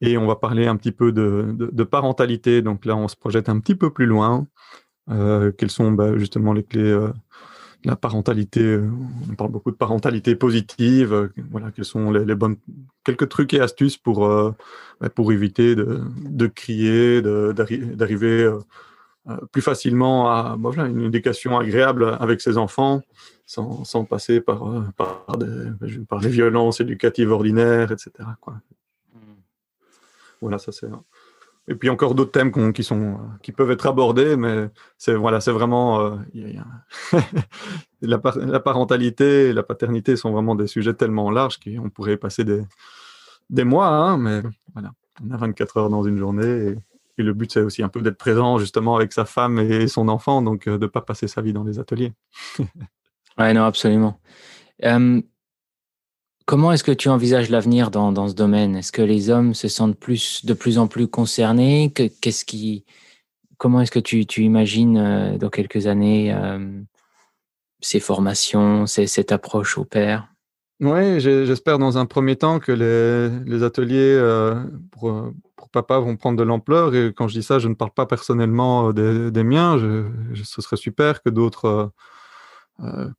[0.00, 2.62] et on va parler un petit peu de, parentalité.
[2.62, 4.46] Donc là, on se projette un petit peu plus loin.
[5.10, 7.08] Euh, quelles sont bah, justement les clés
[7.84, 8.90] la parentalité, euh,
[9.30, 11.12] on parle beaucoup de parentalité positive.
[11.12, 12.56] Euh, voilà, quels sont les, bonnes
[13.04, 14.54] quelques trucs et astuces pour euh,
[15.14, 18.52] pour éviter de, de crier, d'arriver
[19.52, 23.02] plus facilement à voilà, une éducation agréable avec ses enfants,
[23.46, 28.10] sans, sans passer par par des, par les violences éducatives ordinaires, etc.
[28.40, 28.54] Quoi.
[29.14, 29.18] Mmh.
[30.40, 30.88] Voilà, ça c'est
[31.68, 35.38] et puis encore d'autres thèmes qui sont euh, qui peuvent être abordés, mais c'est voilà,
[35.38, 36.16] vraiment euh,
[38.00, 38.18] la,
[38.60, 42.62] parentalité et la paternité sont vraiment des sujets tellement larges qu'on pourrait passer des,
[43.50, 44.92] des mois, hein, mais voilà,
[45.24, 46.76] on a 24 heures dans une journée et,
[47.20, 50.40] le but c'est aussi un peu d'être présent justement avec sa femme et son enfant,
[50.40, 52.12] donc euh, de pas passer sa vie dans les ateliers.
[53.38, 54.20] ouais, non, absolument.
[56.48, 58.74] Comment est-ce que tu envisages l'avenir dans, dans, ce domaine?
[58.74, 61.92] Est-ce que les hommes se sentent plus, de plus en plus concernés?
[61.92, 62.86] Qu'est-ce qui,
[63.58, 66.80] Comment est-ce que tu, tu imagines euh, dans quelques années euh,
[67.80, 70.28] ces formations, cette approche au père
[70.80, 74.54] Oui, j'espère dans un premier temps que les, les ateliers euh,
[74.92, 76.94] pour, pour, papa vont prendre de l'ampleur.
[76.94, 79.76] Et quand je dis ça, je ne parle pas personnellement des, des miens.
[80.34, 81.92] Ce serait super que d'autres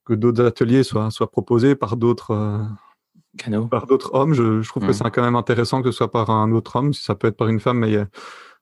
[0.06, 2.66] que d'autres ateliers soient, soient proposés par d'autres
[3.70, 4.34] par d'autres hommes.
[4.34, 4.94] Je, trouve que mm.
[4.94, 7.38] c'est quand même intéressant que ce soit par un autre homme, si ça peut être
[7.38, 7.98] par une femme, mais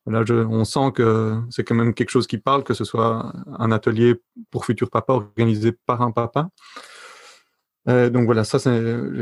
[0.06, 3.72] là, on sent que c'est quand même quelque chose qui parle, que ce soit un
[3.72, 4.16] atelier
[4.52, 6.50] pour futur papa organisé par un papa.
[7.88, 8.58] Euh, donc voilà, ça,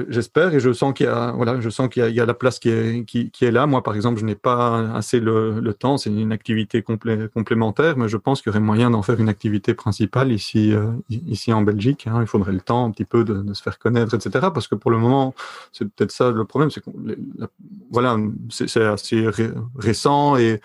[0.10, 2.34] j'espère et je sens qu'il y a, voilà, je sens qu'il y, y, a la
[2.34, 3.67] place qui est, qui, qui est là.
[3.67, 5.97] Moi, par exemple, je n'ai pas assez le, le temps.
[5.97, 9.30] C'est une activité complé complémentaire, mais je pense qu'il y aurait moyen d'en faire une
[9.30, 12.08] activité principale ici, euh, ici en Belgique.
[12.08, 12.17] Hein.
[12.21, 14.47] Il faudrait le temps un petit peu de, de, se faire connaître, etc.
[14.54, 15.36] Parce que pour le moment,
[15.71, 16.89] c'est peut-être ça le problème, c'est que
[17.91, 18.17] voilà,
[18.49, 19.28] c'est assez
[19.78, 20.60] récent et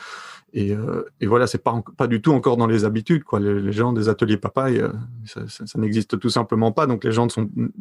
[0.52, 3.22] et, euh, et, voilà, c'est pas pas du tout encore dans les habitudes.
[3.38, 4.92] Les, gens des ateliers papa, euh,
[5.24, 6.86] ça, n'existe tout simplement pas.
[6.86, 7.28] Donc les gens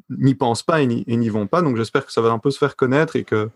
[0.10, 1.62] n'y pensent pas et n'y vont pas.
[1.62, 3.49] Donc j'espère que ça va un peu se faire connaître et que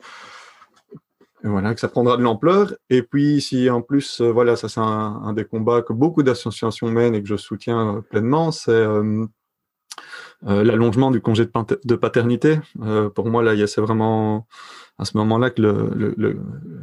[1.44, 2.74] voilà que ça prendra de l'ampleur.
[2.90, 6.90] Et puis si en plus euh, voilà, ça c'est un, des combats que beaucoup d'associations
[6.90, 8.86] mènent et que je soutiens pleinement, c'est
[10.46, 12.60] l'allongement du congé de, paternité.
[13.16, 14.46] pour moi là, c'est vraiment
[15.00, 16.40] à ce moment-là que le, le,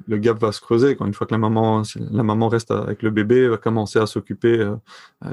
[0.06, 0.96] le, gap va se creuser.
[0.96, 4.06] Quand une fois que la maman, la maman reste avec le bébé, va commencer à
[4.06, 4.76] s'occuper euh,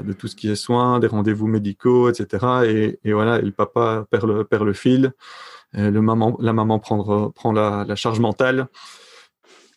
[0.02, 2.46] de tout ce qui est soins, des rendez-vous médicaux, etc.
[2.66, 5.12] Et, et voilà, et le papa perd le, perd le fil.
[5.72, 8.68] le maman, la maman prend, prend la charge mentale.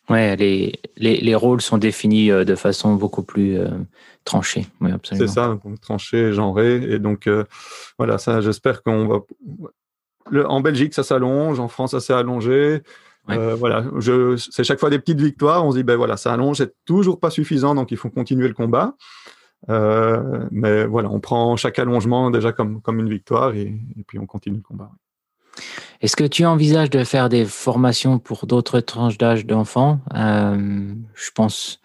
[0.08, 3.68] Ouais, les, les, les, rôles sont définis euh, de façon beaucoup plus euh,
[4.24, 4.66] tranchée.
[4.80, 5.26] Oui, absolument.
[5.26, 6.82] C'est ça, tranché, genré.
[6.82, 7.28] Et donc,
[7.98, 9.20] voilà, ça, j'espère qu'on va
[10.46, 11.60] en Belgique, ça s'allonge.
[11.60, 12.82] En France, ça s'est allongé.
[13.30, 13.84] Euh, voilà,
[14.36, 15.64] c'est chaque fois des petites victoires.
[15.64, 18.48] On se dit, ben voilà, ça allonge, c'est toujours pas suffisant, donc il faut continuer
[18.48, 18.96] le combat.
[19.68, 23.72] Euh, mais voilà, on prend chaque allongement déjà comme, comme une victoire et,
[24.08, 24.90] puis on continue le combat.
[26.00, 30.00] Est-ce que tu envisages de faire des formations pour d'autres tranches d'âge d'enfants?
[30.14, 31.80] Euh, Je pense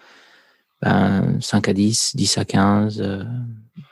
[0.81, 3.25] ben, 5 à 10, 10 à 15,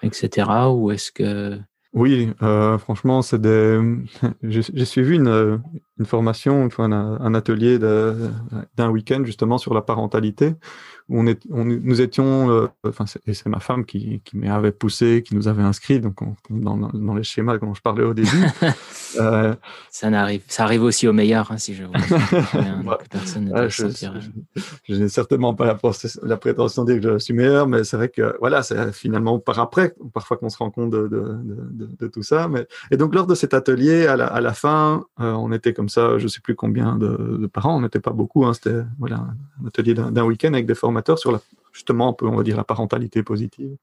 [0.03, 0.49] etc.
[0.71, 1.59] Ou est-ce que
[1.95, 3.79] oui, euh, franchement, c'est des.
[4.43, 5.61] J'ai suivi une,
[5.97, 10.55] une formation, un, atelier d'un week-end justement sur la parentalité
[11.09, 15.23] on est, on, nous étions, euh, enfin, et c'est ma femme qui, qui m'avait poussé,
[15.25, 16.15] qui nous avait inscrit, donc
[16.49, 18.29] dans, dans, les schémas dont je parlais au début.
[19.19, 19.53] euh,
[19.91, 21.97] ça n'arrive, ça arrive aussi au meilleur, hein, si je vois.
[23.11, 23.87] personne ne je,
[24.87, 25.79] je, n'ai certainement pas la,
[26.23, 29.39] la, prétention de dire que je suis meilleur, mais c'est vrai que voilà, c'est finalement
[29.39, 32.47] par après, parfois qu'on se rend compte de, de, de, de, tout ça.
[32.47, 35.73] Mais et donc lors de cet atelier, à la, à la fin, euh, on était
[35.73, 39.17] comme ça, je sais plus combien de, parents, on n'était pas beaucoup, hein, c'était voilà
[39.61, 40.75] un atelier d'un week-end avec des
[41.17, 41.39] sur
[41.71, 43.75] justement, un peu, on va dire, la parentalité positive.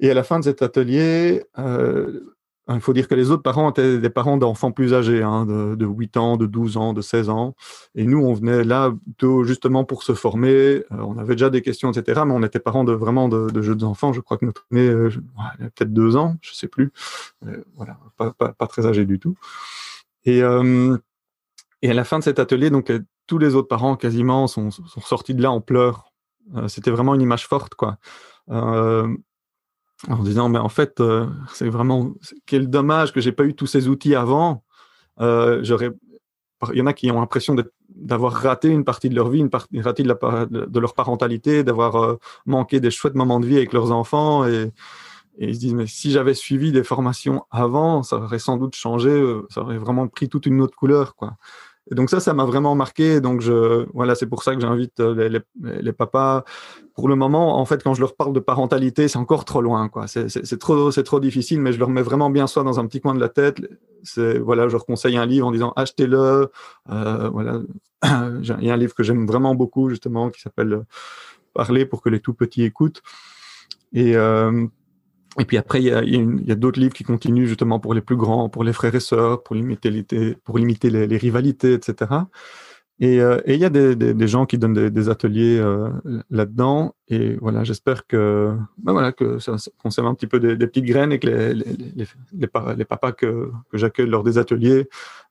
[0.00, 2.20] Et à la fin de cet atelier, euh,
[2.68, 5.74] il faut dire que les autres parents étaient des parents d'enfants plus âgés, hein, de,
[5.74, 7.54] de, 8 ans, de 12 ans, de 16 ans.
[7.94, 8.92] Et nous, on venait là
[9.44, 10.48] justement pour se former.
[10.48, 12.22] Euh, on avait déjà des questions, etc.
[12.26, 14.12] Mais on était parents de vraiment de, jeunes enfants.
[14.12, 15.10] Je crois que notre aîné, euh,
[15.58, 16.92] peut-être deux ans, je sais plus.
[17.76, 19.36] voilà, pas, pas, pas, très âgé du tout.
[20.24, 20.96] Et, euh,
[21.82, 22.92] et à la fin de cet atelier, donc
[23.30, 26.10] tous les autres parents quasiment sont, sortis de là en pleurs.
[26.56, 27.96] Euh, c'était vraiment une image forte, quoi.
[28.50, 29.06] Euh,
[30.08, 32.10] en disant, mais en fait, euh, c'est vraiment
[32.44, 34.64] quel dommage que j'ai pas eu tous ces outils avant.
[35.20, 35.90] J'aurais,
[36.72, 37.54] il y en a qui ont l'impression
[37.88, 42.16] d'avoir raté une partie de leur vie, une partie de leur parentalité, d'avoir
[42.46, 44.72] manqué des chouettes moments de vie avec leurs enfants et,
[45.38, 48.74] et ils se disent mais si j'avais suivi des formations avant, ça aurait sans doute
[48.74, 51.36] changé, ça aurait vraiment pris toute une autre couleur, quoi.
[51.90, 53.20] Donc ça, ça m'a vraiment marqué.
[53.20, 56.44] Donc je, voilà, c'est pour ça que j'invite euh, les, papas.
[56.94, 59.88] Pour le moment, en fait, quand je leur parle de parentalité, c'est encore trop loin,
[59.88, 60.06] quoi.
[60.06, 63.00] C'est trop, c'est trop difficile, mais je leur mets vraiment bien ça dans un petit
[63.00, 63.56] coin de la tête.
[64.16, 66.50] Voilà, je leur conseille un livre en disant achetez-le.
[66.90, 67.60] Euh, voilà,
[68.04, 70.84] il y a un livre que j'aime vraiment beaucoup justement qui s'appelle
[71.54, 73.02] Parler pour que les tout petits écoutent.
[73.92, 74.66] Et euh,
[75.38, 78.48] et puis après, il y a, d'autres livres qui continuent justement pour les plus grands,
[78.48, 82.10] pour les frères et sœurs, pour limiter les, rivalités, etc.
[82.98, 85.88] Et, euh, et il y a des, gens qui donnent des, ateliers euh,
[86.30, 86.96] là-dedans.
[87.08, 91.12] Et voilà, j'espère que, ben voilà, que ça conserve un petit peu des, petites graines
[91.12, 94.88] et que les, les, papas que, j'accueille lors des ateliers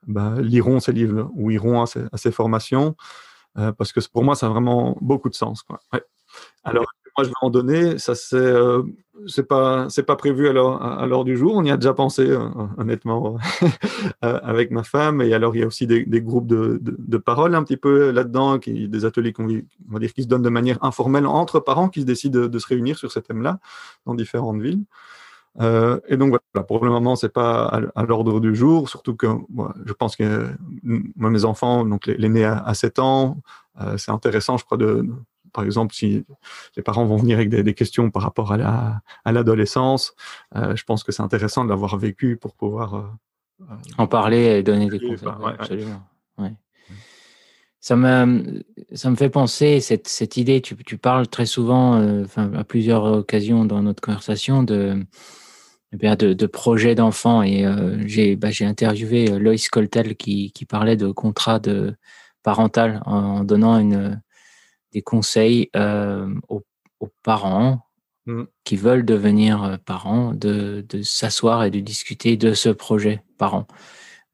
[0.08, 2.95] ben, liront ces livres ou iront à ces, formations.
[3.58, 5.66] Euh, parce que pour moi, ça a vraiment beaucoup de sens.
[6.64, 6.86] Alors,
[7.24, 7.97] je vais en donner.
[7.97, 8.84] Ça, c'est euh,
[9.51, 11.55] pas prévu à l'heure du jour.
[11.55, 13.38] On y a déjà pensé euh, honnêtement
[14.24, 15.22] euh, avec ma femme.
[15.22, 18.57] Et alors il y a aussi des, groupes de, de, parole un petit peu là-dedans,
[18.57, 22.01] des ateliers qu'on on va dire qui se donnent de manière informelle entre parents qui
[22.01, 23.59] se décident de, se réunir sur ce thème-là
[24.05, 24.84] dans différentes villes.
[25.59, 27.65] Et donc voilà, pour le moment, c'est pas
[27.95, 30.47] à, l'ordre du jour, surtout que moi, je pense que
[30.84, 33.38] mes enfants, donc l'aîné à, à 7 ans,
[33.97, 35.05] c'est intéressant, je crois, de,
[35.54, 36.26] par exemple, si
[36.76, 40.16] les parents vont venir avec des, des questions par rapport à la à l'adolescence,
[40.56, 43.04] euh, je pense que c'est intéressant de l'avoir vécu pour pouvoir euh,
[43.62, 45.28] euh en parler et donner des conseils.
[45.28, 46.02] Ouais, absolument.
[46.38, 46.54] Ouais.
[47.82, 50.62] Ça me ça me fait penser cette cette idée.
[50.62, 55.06] Tu tu parles très souvent, euh, enfin à plusieurs occasions dans notre conversation de
[55.91, 60.66] eh de, de projets d'enfants et euh, j'ai bah, j'ai interviewé Loïs Coltel qui qui
[60.66, 61.95] parlait de contrat de
[62.43, 64.22] parental en, en donnant une
[64.94, 66.64] des conseils euh, aux,
[67.00, 67.86] aux, parents
[68.26, 68.44] mmh.
[68.64, 73.68] qui veulent devenir euh, parents, de, de s'asseoir et de discuter de ce projet parent.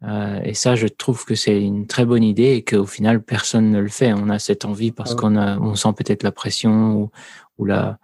[0.03, 3.71] Euh, et ça, je trouve que c'est une très bonne idée et qu'au final, personne
[3.71, 4.13] ne le fait.
[4.13, 7.11] On a cette envie parce ah qu'on on sent peut-être la pression ou,
[7.57, 7.97] ou la,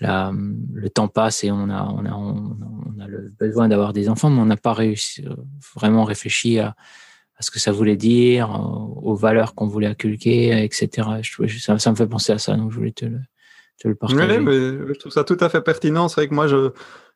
[0.00, 0.32] la,
[0.72, 4.30] le temps passe et on a, on a, on a le besoin d'avoir des enfants,
[4.30, 5.24] mais on n'a pas réussi,
[5.74, 6.74] vraiment réfléchi à,
[7.36, 8.50] à ce que ça voulait dire,
[9.02, 11.08] aux valeurs qu'on voulait inculquer, etc.
[11.22, 13.18] Je, ça, ça, me fait penser à ça, donc je voulais te le,
[13.80, 14.38] te le partager.
[14.38, 16.08] Oui, mais je trouve ça tout à fait pertinent.
[16.08, 16.70] C'est vrai que moi, je,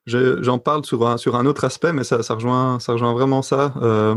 [0.07, 3.43] j'en parle sur un, sur un autre aspect, mais ça, ça, rejoint, ça rejoint vraiment
[3.43, 3.75] ça.
[3.83, 4.17] Euh,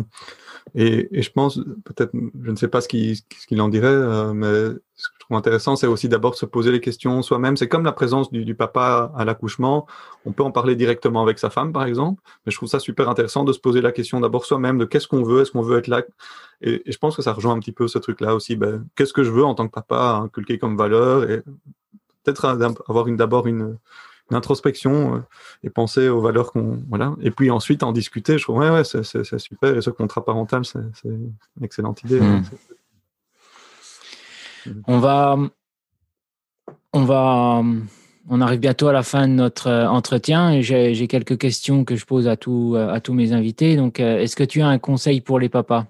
[0.75, 5.07] et, je pense, peut-être, je ne sais pas ce qu'il en dirait, euh, mais ce
[5.07, 7.57] que je trouve intéressant, c'est aussi d'abord se poser les questions soi-même.
[7.57, 9.87] C'est comme la présence du, papa à l'accouchement.
[10.25, 13.09] On peut en parler directement avec sa femme, par exemple, mais je trouve ça super
[13.09, 15.77] intéressant de se poser la question d'abord soi-même de qu'est-ce qu'on veut, est-ce qu'on veut
[15.77, 16.03] être là?
[16.61, 18.55] Et, je pense que ça rejoint un petit peu ce truc-là aussi.
[18.55, 21.29] Ben, qu'est-ce que je veux en tant que papa inculquer comme valeur?
[21.29, 21.41] Et
[22.23, 23.77] peut-être avoir d'abord une
[24.29, 25.19] une introspection euh,
[25.63, 27.15] et penser aux valeurs qu'on voilà.
[27.21, 29.03] Et puis ensuite en discuter je trouve ouais ouais c'est
[29.39, 29.75] super.
[29.77, 32.19] Et ce contrat parental c'est une excellente idée.
[32.19, 32.43] Mmh.
[34.87, 35.37] on va
[36.93, 37.63] on va
[38.31, 41.95] on arrive bientôt à la fin de notre euh, entretien et j'ai quelques questions que
[41.95, 43.75] je pose à tous à tous mes invités.
[43.75, 45.87] Donc euh, est-ce que tu as un conseil pour les papas?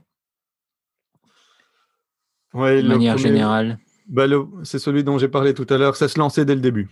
[2.54, 3.80] Ouais, de manière premier, générale.
[4.08, 4.26] Bah
[4.64, 6.90] c'est celui dont j'ai parlé tout à l'heure c'est se lancer dès le début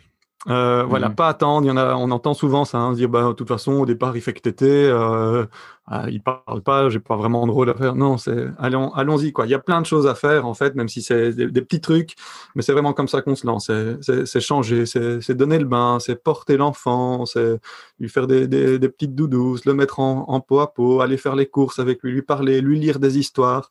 [0.49, 1.15] Euh, voilà, Mhm.
[1.15, 1.65] pas attendre.
[1.65, 3.73] Il y en a, on entend souvent ça, hein, se dire, bah, de toute façon,
[3.73, 5.45] au départ, il fait que téter, euh,
[5.87, 7.95] ah, il parle pas, j'ai pas vraiment de rôle à faire.
[7.95, 9.45] Non, c'est, allons, allons-y, quoi.
[9.45, 11.61] Il y a plein de choses à faire, en fait, même si c'est des, des
[11.61, 12.15] petits trucs,
[12.55, 13.69] mais c'est vraiment comme ça qu'on se lance.
[14.01, 17.59] C'est, changer, c'est, c'est donner le bain, c'est porter l'enfant, c'est
[17.99, 21.17] lui faire des, des, des petites doudous, le mettre en, en peau à peau, aller
[21.17, 23.69] faire les courses avec lui, lui parler, lui lire des histoires.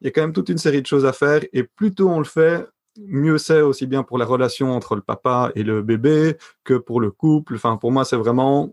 [0.00, 2.08] Il y a quand même toute une série de choses à faire, et plus tôt
[2.08, 2.66] on le fait,
[3.06, 7.00] mieux c'est aussi bien pour la relation entre le papa et le bébé que pour
[7.00, 7.54] le couple.
[7.56, 8.70] Enfin, pour moi, c'est vraiment,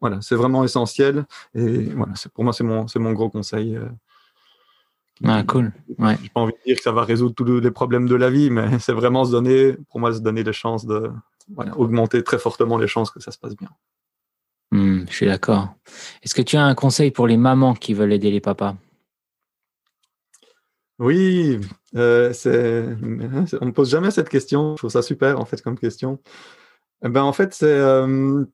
[0.00, 1.26] voilà, c'est vraiment essentiel.
[1.54, 3.76] Et voilà, c'est pour moi, c'est mon, c'est mon gros conseil.
[3.76, 3.88] euh,
[5.24, 5.72] Ah, cool.
[5.98, 6.16] Ouais.
[6.22, 8.50] J'ai pas envie de dire que ça va résoudre tous les problèmes de la vie,
[8.50, 11.10] mais c'est vraiment se donner, pour moi, se donner les chances de,
[11.54, 13.68] voilà, augmenter très fortement les chances que ça se passe bien.
[14.72, 15.68] Hmm, je suis d'accord.
[16.22, 18.74] Est-ce que tu as un conseil pour les mamans qui veulent aider les papas?
[20.98, 21.60] Oui,
[21.94, 22.84] euh, c'est,
[23.60, 24.72] on me pose jamais cette question.
[24.72, 26.20] Je trouve ça super en fait comme question.
[27.04, 28.44] Eh ben en fait c'est euh,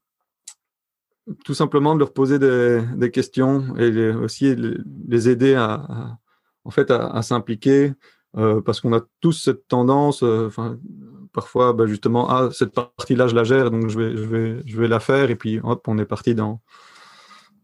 [1.45, 6.19] tout simplement de leur poser des, questions et aussi les, aider à,
[6.65, 7.93] en fait à, s'impliquer
[8.37, 10.49] euh, parce qu'on a tous cette tendance, euh,
[11.33, 14.89] parfois bah, justement ah cette partie-là je la gère donc je vais je je vais
[14.89, 16.61] la faire et puis hop on est parti dans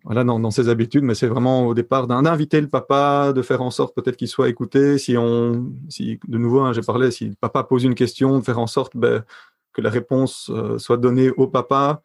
[0.05, 3.63] voilà, dans, dans ses habitudes, mais c'est vraiment au départ d'inviter le papa, de faire
[3.63, 4.97] en sorte peut-être qu'il soit écouté.
[4.99, 8.45] Si on, si de nouveau, hein, j'ai parlé, si le papa pose une question, de
[8.45, 9.25] faire en sorte ben,
[9.73, 12.01] que la réponse euh, soit donnée au papa,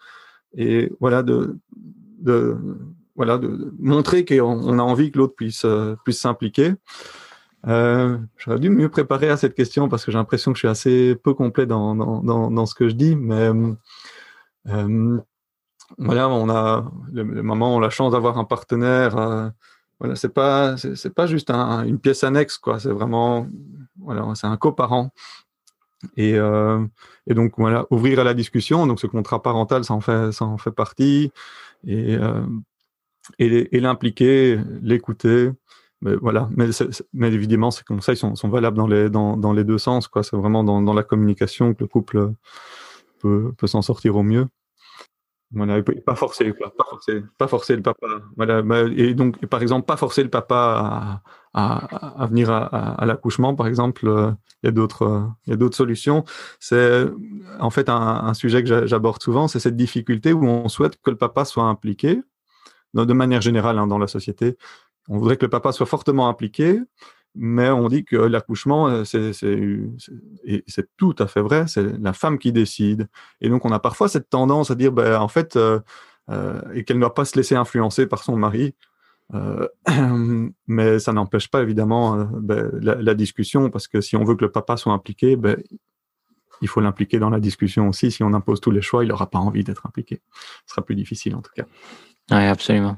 [0.55, 1.57] et voilà, de,
[2.19, 2.57] de
[3.15, 6.73] voilà, de, montrer qu'on on a envie que l'autre puisse euh, puisse s'impliquer.
[7.67, 10.67] Euh, J'aurais dû mieux préparer à cette question parce que j'ai l'impression que je suis
[10.67, 13.49] assez peu complet dans, dans, dans, dans ce que je dis, mais
[15.97, 19.17] voilà, on a le, moment, on a la chance d'avoir un partenaire.
[19.17, 19.49] euh,
[19.99, 22.79] voilà, c'est pas, c'est pas juste un- une pièce annexe, quoi.
[22.79, 23.47] C'est vraiment,
[23.99, 25.11] voilà, c'est un coparent.
[26.17, 26.85] Et, euh,
[27.27, 28.85] et donc voilà, ouvrir à la discussion.
[28.87, 31.31] Donc ce contrat parental, ça en fait, ça en fait partie.
[31.87, 32.43] Et, euh,
[33.39, 35.51] et, l'impliquer, l'écouter.
[36.01, 36.49] Mais voilà,
[37.13, 40.23] mais évidemment, ces conseils sont, sont valables dans les, dans, dans les deux sens, quoi.
[40.23, 42.33] C'est vraiment dans, dans la communication que le couple
[43.19, 44.47] peut, peut s'en sortir au mieux.
[45.55, 46.15] Et pas
[46.53, 46.73] quoi.
[46.75, 48.07] Pas forcer, pas forcer le papa.
[48.35, 48.63] Voilà,
[48.95, 51.21] et donc, par exemple, pas forcer le papa
[51.53, 54.07] à, venir à, l'accouchement, par exemple.
[54.07, 54.31] euh,
[54.63, 56.23] Il y a d'autres, euh, il solutions.
[56.59, 57.05] C'est
[57.59, 61.11] en fait un, sujet que j'a- j'aborde souvent, c'est cette difficulté où on souhaite que
[61.11, 62.21] le papa soit impliqué,
[62.93, 64.57] de de manière générale hein, dans la société.
[65.09, 66.79] On voudrait que le papa soit fortement impliqué,
[67.35, 72.51] mais on dit que l'accouchement, euh, c'est, tout à fait vrai, c'est la femme qui
[72.51, 73.09] décide.
[73.41, 75.79] Et donc, on a parfois cette tendance à dire, ben, en fait, euh,
[76.29, 78.75] euh, et qu'elle ne doit pas se laisser influencer par son mari.
[80.67, 84.51] Mais ça n'empêche pas évidemment ben, la, discussion, parce que si on veut que le
[84.51, 85.57] papa soit impliqué, ben,
[86.61, 88.11] il faut l'impliquer dans la discussion aussi.
[88.11, 90.21] Si on impose tous les choix, il n'aura pas envie d'être impliqué.
[90.67, 91.65] Ce sera plus difficile en tout cas.
[92.29, 92.95] Oui, absolument.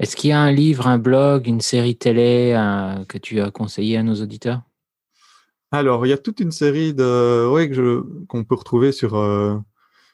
[0.00, 3.50] Est-ce qu'il y a un livre, un blog, une série télé euh, que tu as
[3.50, 4.62] conseillé à nos auditeurs?
[5.70, 9.56] Alors, il y a toute une série de, qu'on peut retrouver sur, euh,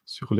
[0.05, 0.35] sur,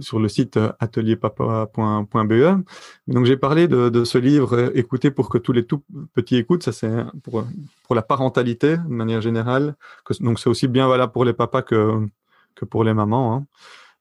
[0.00, 2.64] sur le site euh, atelierpapa.be.
[3.06, 5.82] Donc, j'ai parlé de, ce livre Écouter pour que tous les tout
[6.14, 6.62] petits écoutent.
[6.62, 6.90] Ça, c'est
[7.22, 7.44] pour,
[7.84, 9.76] pour la parentalité, de manière générale.
[10.20, 12.06] Donc, c'est aussi bien valable pour les papas que,
[12.54, 13.46] que pour les mamans.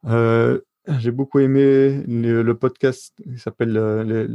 [0.05, 0.59] Hein.
[0.99, 4.27] J'ai beaucoup aimé le, podcast qui s'appelle euh, les,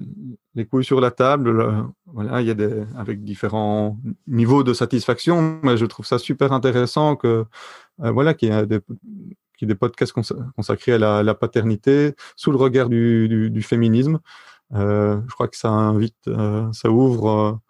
[0.55, 1.51] les, couilles sur la table.
[1.51, 1.73] Le,
[2.07, 6.53] voilà, il y a des avec différents niveaux de satisfaction, mais je trouve ça super
[6.53, 7.45] intéressant que
[8.03, 8.81] euh, voilà qu'il y a des
[9.65, 10.13] ait des podcasts
[10.57, 14.21] consacrés à la, paternité sous le regard du, du, féminisme.
[14.75, 17.61] Euh, je crois que ça invite, euh, ça ouvre.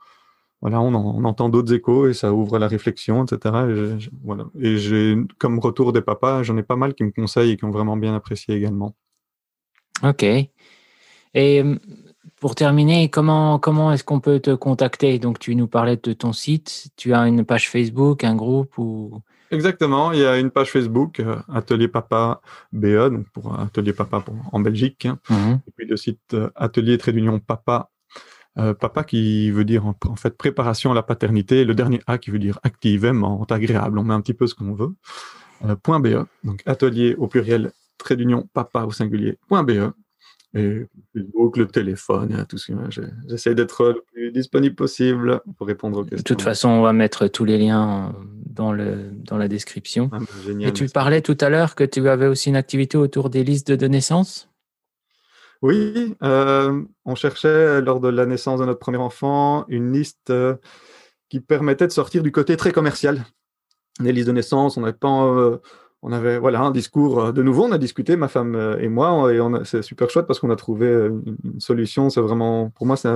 [0.64, 3.54] Voilà, on, en, on entend d'autres échos et ça ouvre la réflexion, etc.
[3.68, 4.46] Et, je, je, voilà.
[4.58, 7.66] et j'ai, comme retour des papas, j'en ai pas mal qui me conseillent et qui
[7.66, 8.94] ont vraiment bien apprécié également.
[10.02, 10.22] Ok.
[10.22, 10.48] Et
[11.34, 11.76] euh,
[12.40, 15.18] pour terminer, comment, comment est-ce qu'on peut te contacter?
[15.18, 16.88] Donc, tu nous parlais de ton site.
[16.96, 19.20] Tu as une page Facebook, un groupe ou?
[19.50, 20.12] Exactement.
[20.12, 22.40] Il y a une page Facebook, euh, Atelier Papa
[22.72, 25.06] BE, donc pour Atelier Papa pour, en Belgique.
[25.28, 25.36] Mhm.
[25.36, 25.54] Mm-hmm.
[25.68, 26.96] Et puis le site euh, Atelier
[28.58, 32.18] euh, papa qui veut dire en, en, fait préparation à la paternité, le dernier A
[32.18, 34.94] qui veut dire active, aimante, agréable, on met un petit peu ce qu'on veut.
[35.64, 39.92] Euh, point .be, donc atelier au pluriel, trait d'union, papa au singulier, point .be.
[40.56, 42.78] Et Facebook, le téléphone, tout ce que
[43.28, 46.18] j'essaie d'être le plus disponible possible pour répondre aux questions.
[46.18, 48.14] De toute façon, on va mettre tous les liens
[48.46, 50.10] dans, le, dans la description.
[50.12, 53.30] Ah, génial, Et tu parlais tout à l'heure que tu avais aussi une activité autour
[53.30, 54.48] des listes de naissance?
[55.62, 60.56] Oui, euh, on cherchait lors de la naissance de notre premier enfant une liste euh,
[61.28, 63.24] qui permettait de sortir du côté très commercial
[64.00, 64.76] des listes de naissance.
[64.76, 65.58] On n'avait pas, euh,
[66.02, 69.40] on avait voilà un discours de nouveau, on a discuté ma femme et moi et
[69.64, 72.10] c'est super chouette parce qu'on a trouvé une, solution.
[72.10, 73.08] C'est vraiment pour moi c'est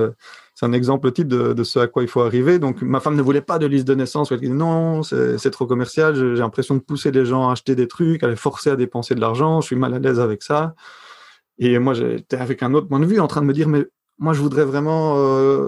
[0.63, 2.59] un, exemple type de, ce à quoi il faut arriver.
[2.59, 4.33] Donc ma femme ne voulait pas de liste de naissance.
[4.33, 6.15] Elle dit non, c'est trop commercial.
[6.15, 9.15] J'ai l'impression de pousser les gens à acheter des trucs, à les forcer à dépenser
[9.15, 9.61] de l'argent.
[9.61, 10.75] Je suis mal à l'aise avec ça.
[11.59, 13.85] Et moi j'étais avec un autre point de vue en train de me dire mais
[14.19, 15.13] moi je voudrais vraiment,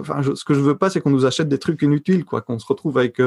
[0.01, 2.59] enfin ce que je veux pas c'est qu'on nous achète des trucs inutiles quoi, qu'on
[2.59, 3.21] se retrouve avec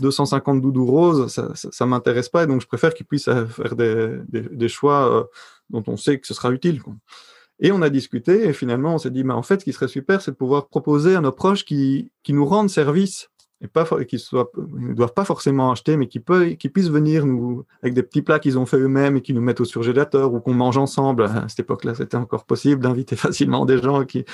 [0.00, 3.76] 250 doudous roses, ça, ça, m'intéresse pas, et donc je préfère qu'ils puissent euh, faire
[3.76, 5.24] des, des, choix euh,
[5.70, 6.80] dont on sait que ce sera utile.
[7.60, 9.88] Et on a discuté, et finalement on s'est dit, mais en fait, ce qui serait
[9.88, 13.28] super, c'est de pouvoir proposer à nos proches qui, qui nous rendent service,
[13.62, 17.94] et pas ne doivent pas forcément acheter, mais qui, peut, qui puissent venir nous avec
[17.94, 20.52] des petits plats qu'ils ont fait eux-mêmes et qui nous mettent au surgélateur ou qu'on
[20.54, 21.24] mange ensemble.
[21.24, 24.24] À cette époque-là, c'était encore possible d'inviter facilement des gens qui,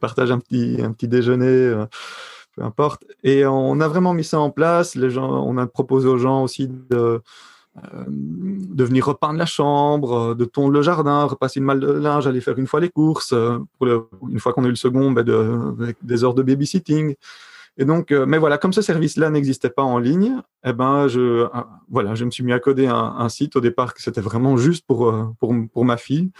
[0.00, 1.46] partagent un petit, un petit déjeuner.
[1.46, 1.84] Euh,
[2.56, 3.04] peu importe.
[3.22, 4.94] Et on a vraiment mis ça en place.
[4.94, 7.20] Les gens, on a proposé aux gens aussi de,
[7.76, 8.04] euh,
[8.74, 12.58] venir repeindre la chambre, de tondre le jardin, repasser une malle de linge, aller faire
[12.58, 13.32] une fois les courses.
[13.32, 17.14] Euh, une fois qu'on a eu le second, ben de, des heures de babysitting.
[17.80, 21.46] Et donc, euh, mais voilà, comme ce service-là n'existait pas en ligne, eh ben, je,
[21.88, 24.84] voilà, je me suis mis à coder un, site au départ que c'était vraiment juste
[24.84, 26.32] pour, euh, pour, ma fille.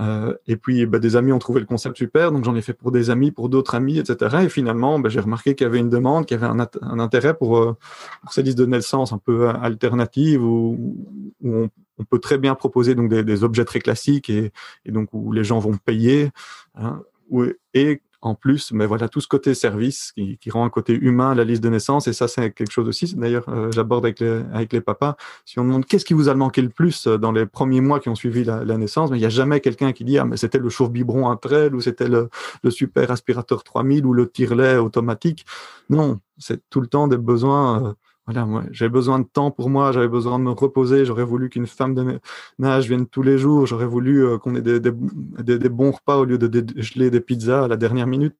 [0.00, 2.72] Euh, et puis, ben, des amis ont trouvé le concept super, donc j'en ai fait
[2.72, 4.38] pour des amis, pour d'autres amis, etc.
[4.42, 7.34] Et finalement, ben, j'ai remarqué qu'il y avait une demande, qu'il y avait un, intérêt
[7.34, 7.76] pour,
[8.22, 10.96] pour ces listes de naissance un peu alternatives où,
[11.44, 11.70] on,
[12.08, 14.52] peut très bien proposer donc des, objets très classiques et,
[14.86, 16.30] et, donc où les gens vont payer.
[16.74, 17.02] Hein,
[17.74, 21.34] et en plus, mais voilà, tout ce côté service qui, qui, rend un côté humain
[21.34, 23.14] la liste de naissance, et ça, c'est quelque chose aussi.
[23.14, 25.16] D'ailleurs, euh, j'aborde avec les, avec les papas.
[25.44, 28.00] Si on demande qu'est-ce qui vous a manqué le plus euh, dans les premiers mois
[28.00, 30.36] qui ont suivi la, naissance, mais il n'y a jamais quelqu'un qui dit ah mais
[30.36, 32.28] c'était le chauffe-biberon trail ou c'était le,
[32.62, 35.44] le, super aspirateur 3000 ou le tire-lait automatique.
[35.88, 37.84] Non, c'est tout le temps des besoins.
[37.84, 37.92] Euh,
[38.32, 41.66] moi, j'avais besoin de temps pour moi, j'avais besoin de me reposer, j'aurais voulu qu'une
[41.66, 42.20] femme de
[42.58, 46.38] ménage vienne tous les jours, j'aurais voulu euh, qu'on ait des, bons repas au lieu
[46.38, 48.36] de dégeler des pizzas à la dernière minute.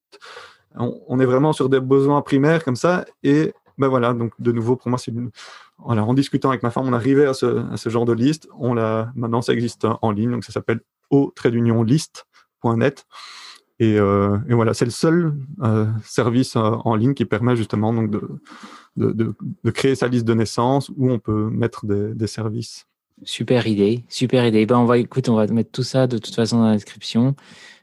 [0.77, 4.77] On, est vraiment sur des besoins primaires comme ça, et ben voilà, donc de nouveau,
[4.77, 5.13] pour moi, c'est
[5.79, 8.49] en discutant avec ma femme, on arrivait à ce, à ce genre de liste.
[8.59, 10.81] On l'a, maintenant, ça existe en ligne, donc ça s'appelle
[11.11, 13.07] au trait d'union liste.net.
[13.81, 17.95] Et, euh, et, voilà, c'est le seul euh, service euh, en ligne qui permet justement
[17.95, 18.21] donc de,
[18.97, 22.87] de, de, créer sa liste de naissance où on peut mettre des, des services.
[23.23, 24.67] Super idée, super idée.
[24.67, 27.35] Ben on va, écoute, on va mettre tout ça de toute façon dans la description.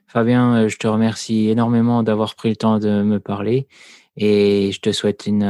[0.06, 3.68] Fabien, je te remercie énormément d'avoir pris le temps de me parler
[4.16, 5.44] et je te souhaite une,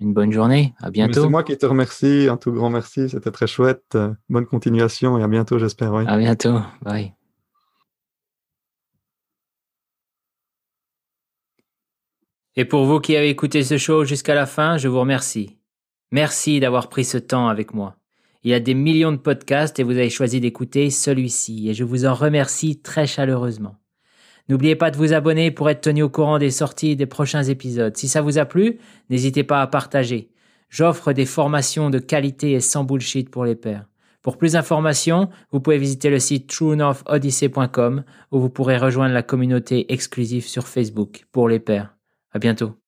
[0.00, 0.74] une bonne journée.
[0.80, 1.22] À bientôt.
[1.22, 2.28] C'est moi qui te remercie.
[2.28, 3.08] Un tout grand merci.
[3.08, 3.96] C'était très chouette.
[4.28, 5.94] Bonne continuation et à bientôt, j'espère.
[5.94, 6.58] À bientôt.
[6.82, 7.14] Bye.
[12.54, 15.56] Et pour vous qui avez écouté ce show jusqu'à la fin, je vous remercie.
[16.10, 17.96] Merci d'avoir pris ce temps avec moi.
[18.44, 21.84] Il y a des millions de podcasts et vous avez choisi d'écouter celui-ci et je
[21.84, 23.76] vous en remercie très chaleureusement.
[24.48, 27.96] N'oubliez pas de vous abonner pour être tenu au courant des sorties des prochains épisodes.
[27.96, 28.78] Si ça vous a plu,
[29.08, 30.28] n'hésitez pas à partager.
[30.68, 33.86] J'offre des formations de qualité et sans bullshit pour les pairs.
[34.20, 39.90] Pour plus d'informations, vous pouvez visiter le site truenorthodyssey.com où vous pourrez rejoindre la communauté
[39.92, 41.94] exclusive sur Facebook pour les pairs.
[42.32, 42.81] À bientôt.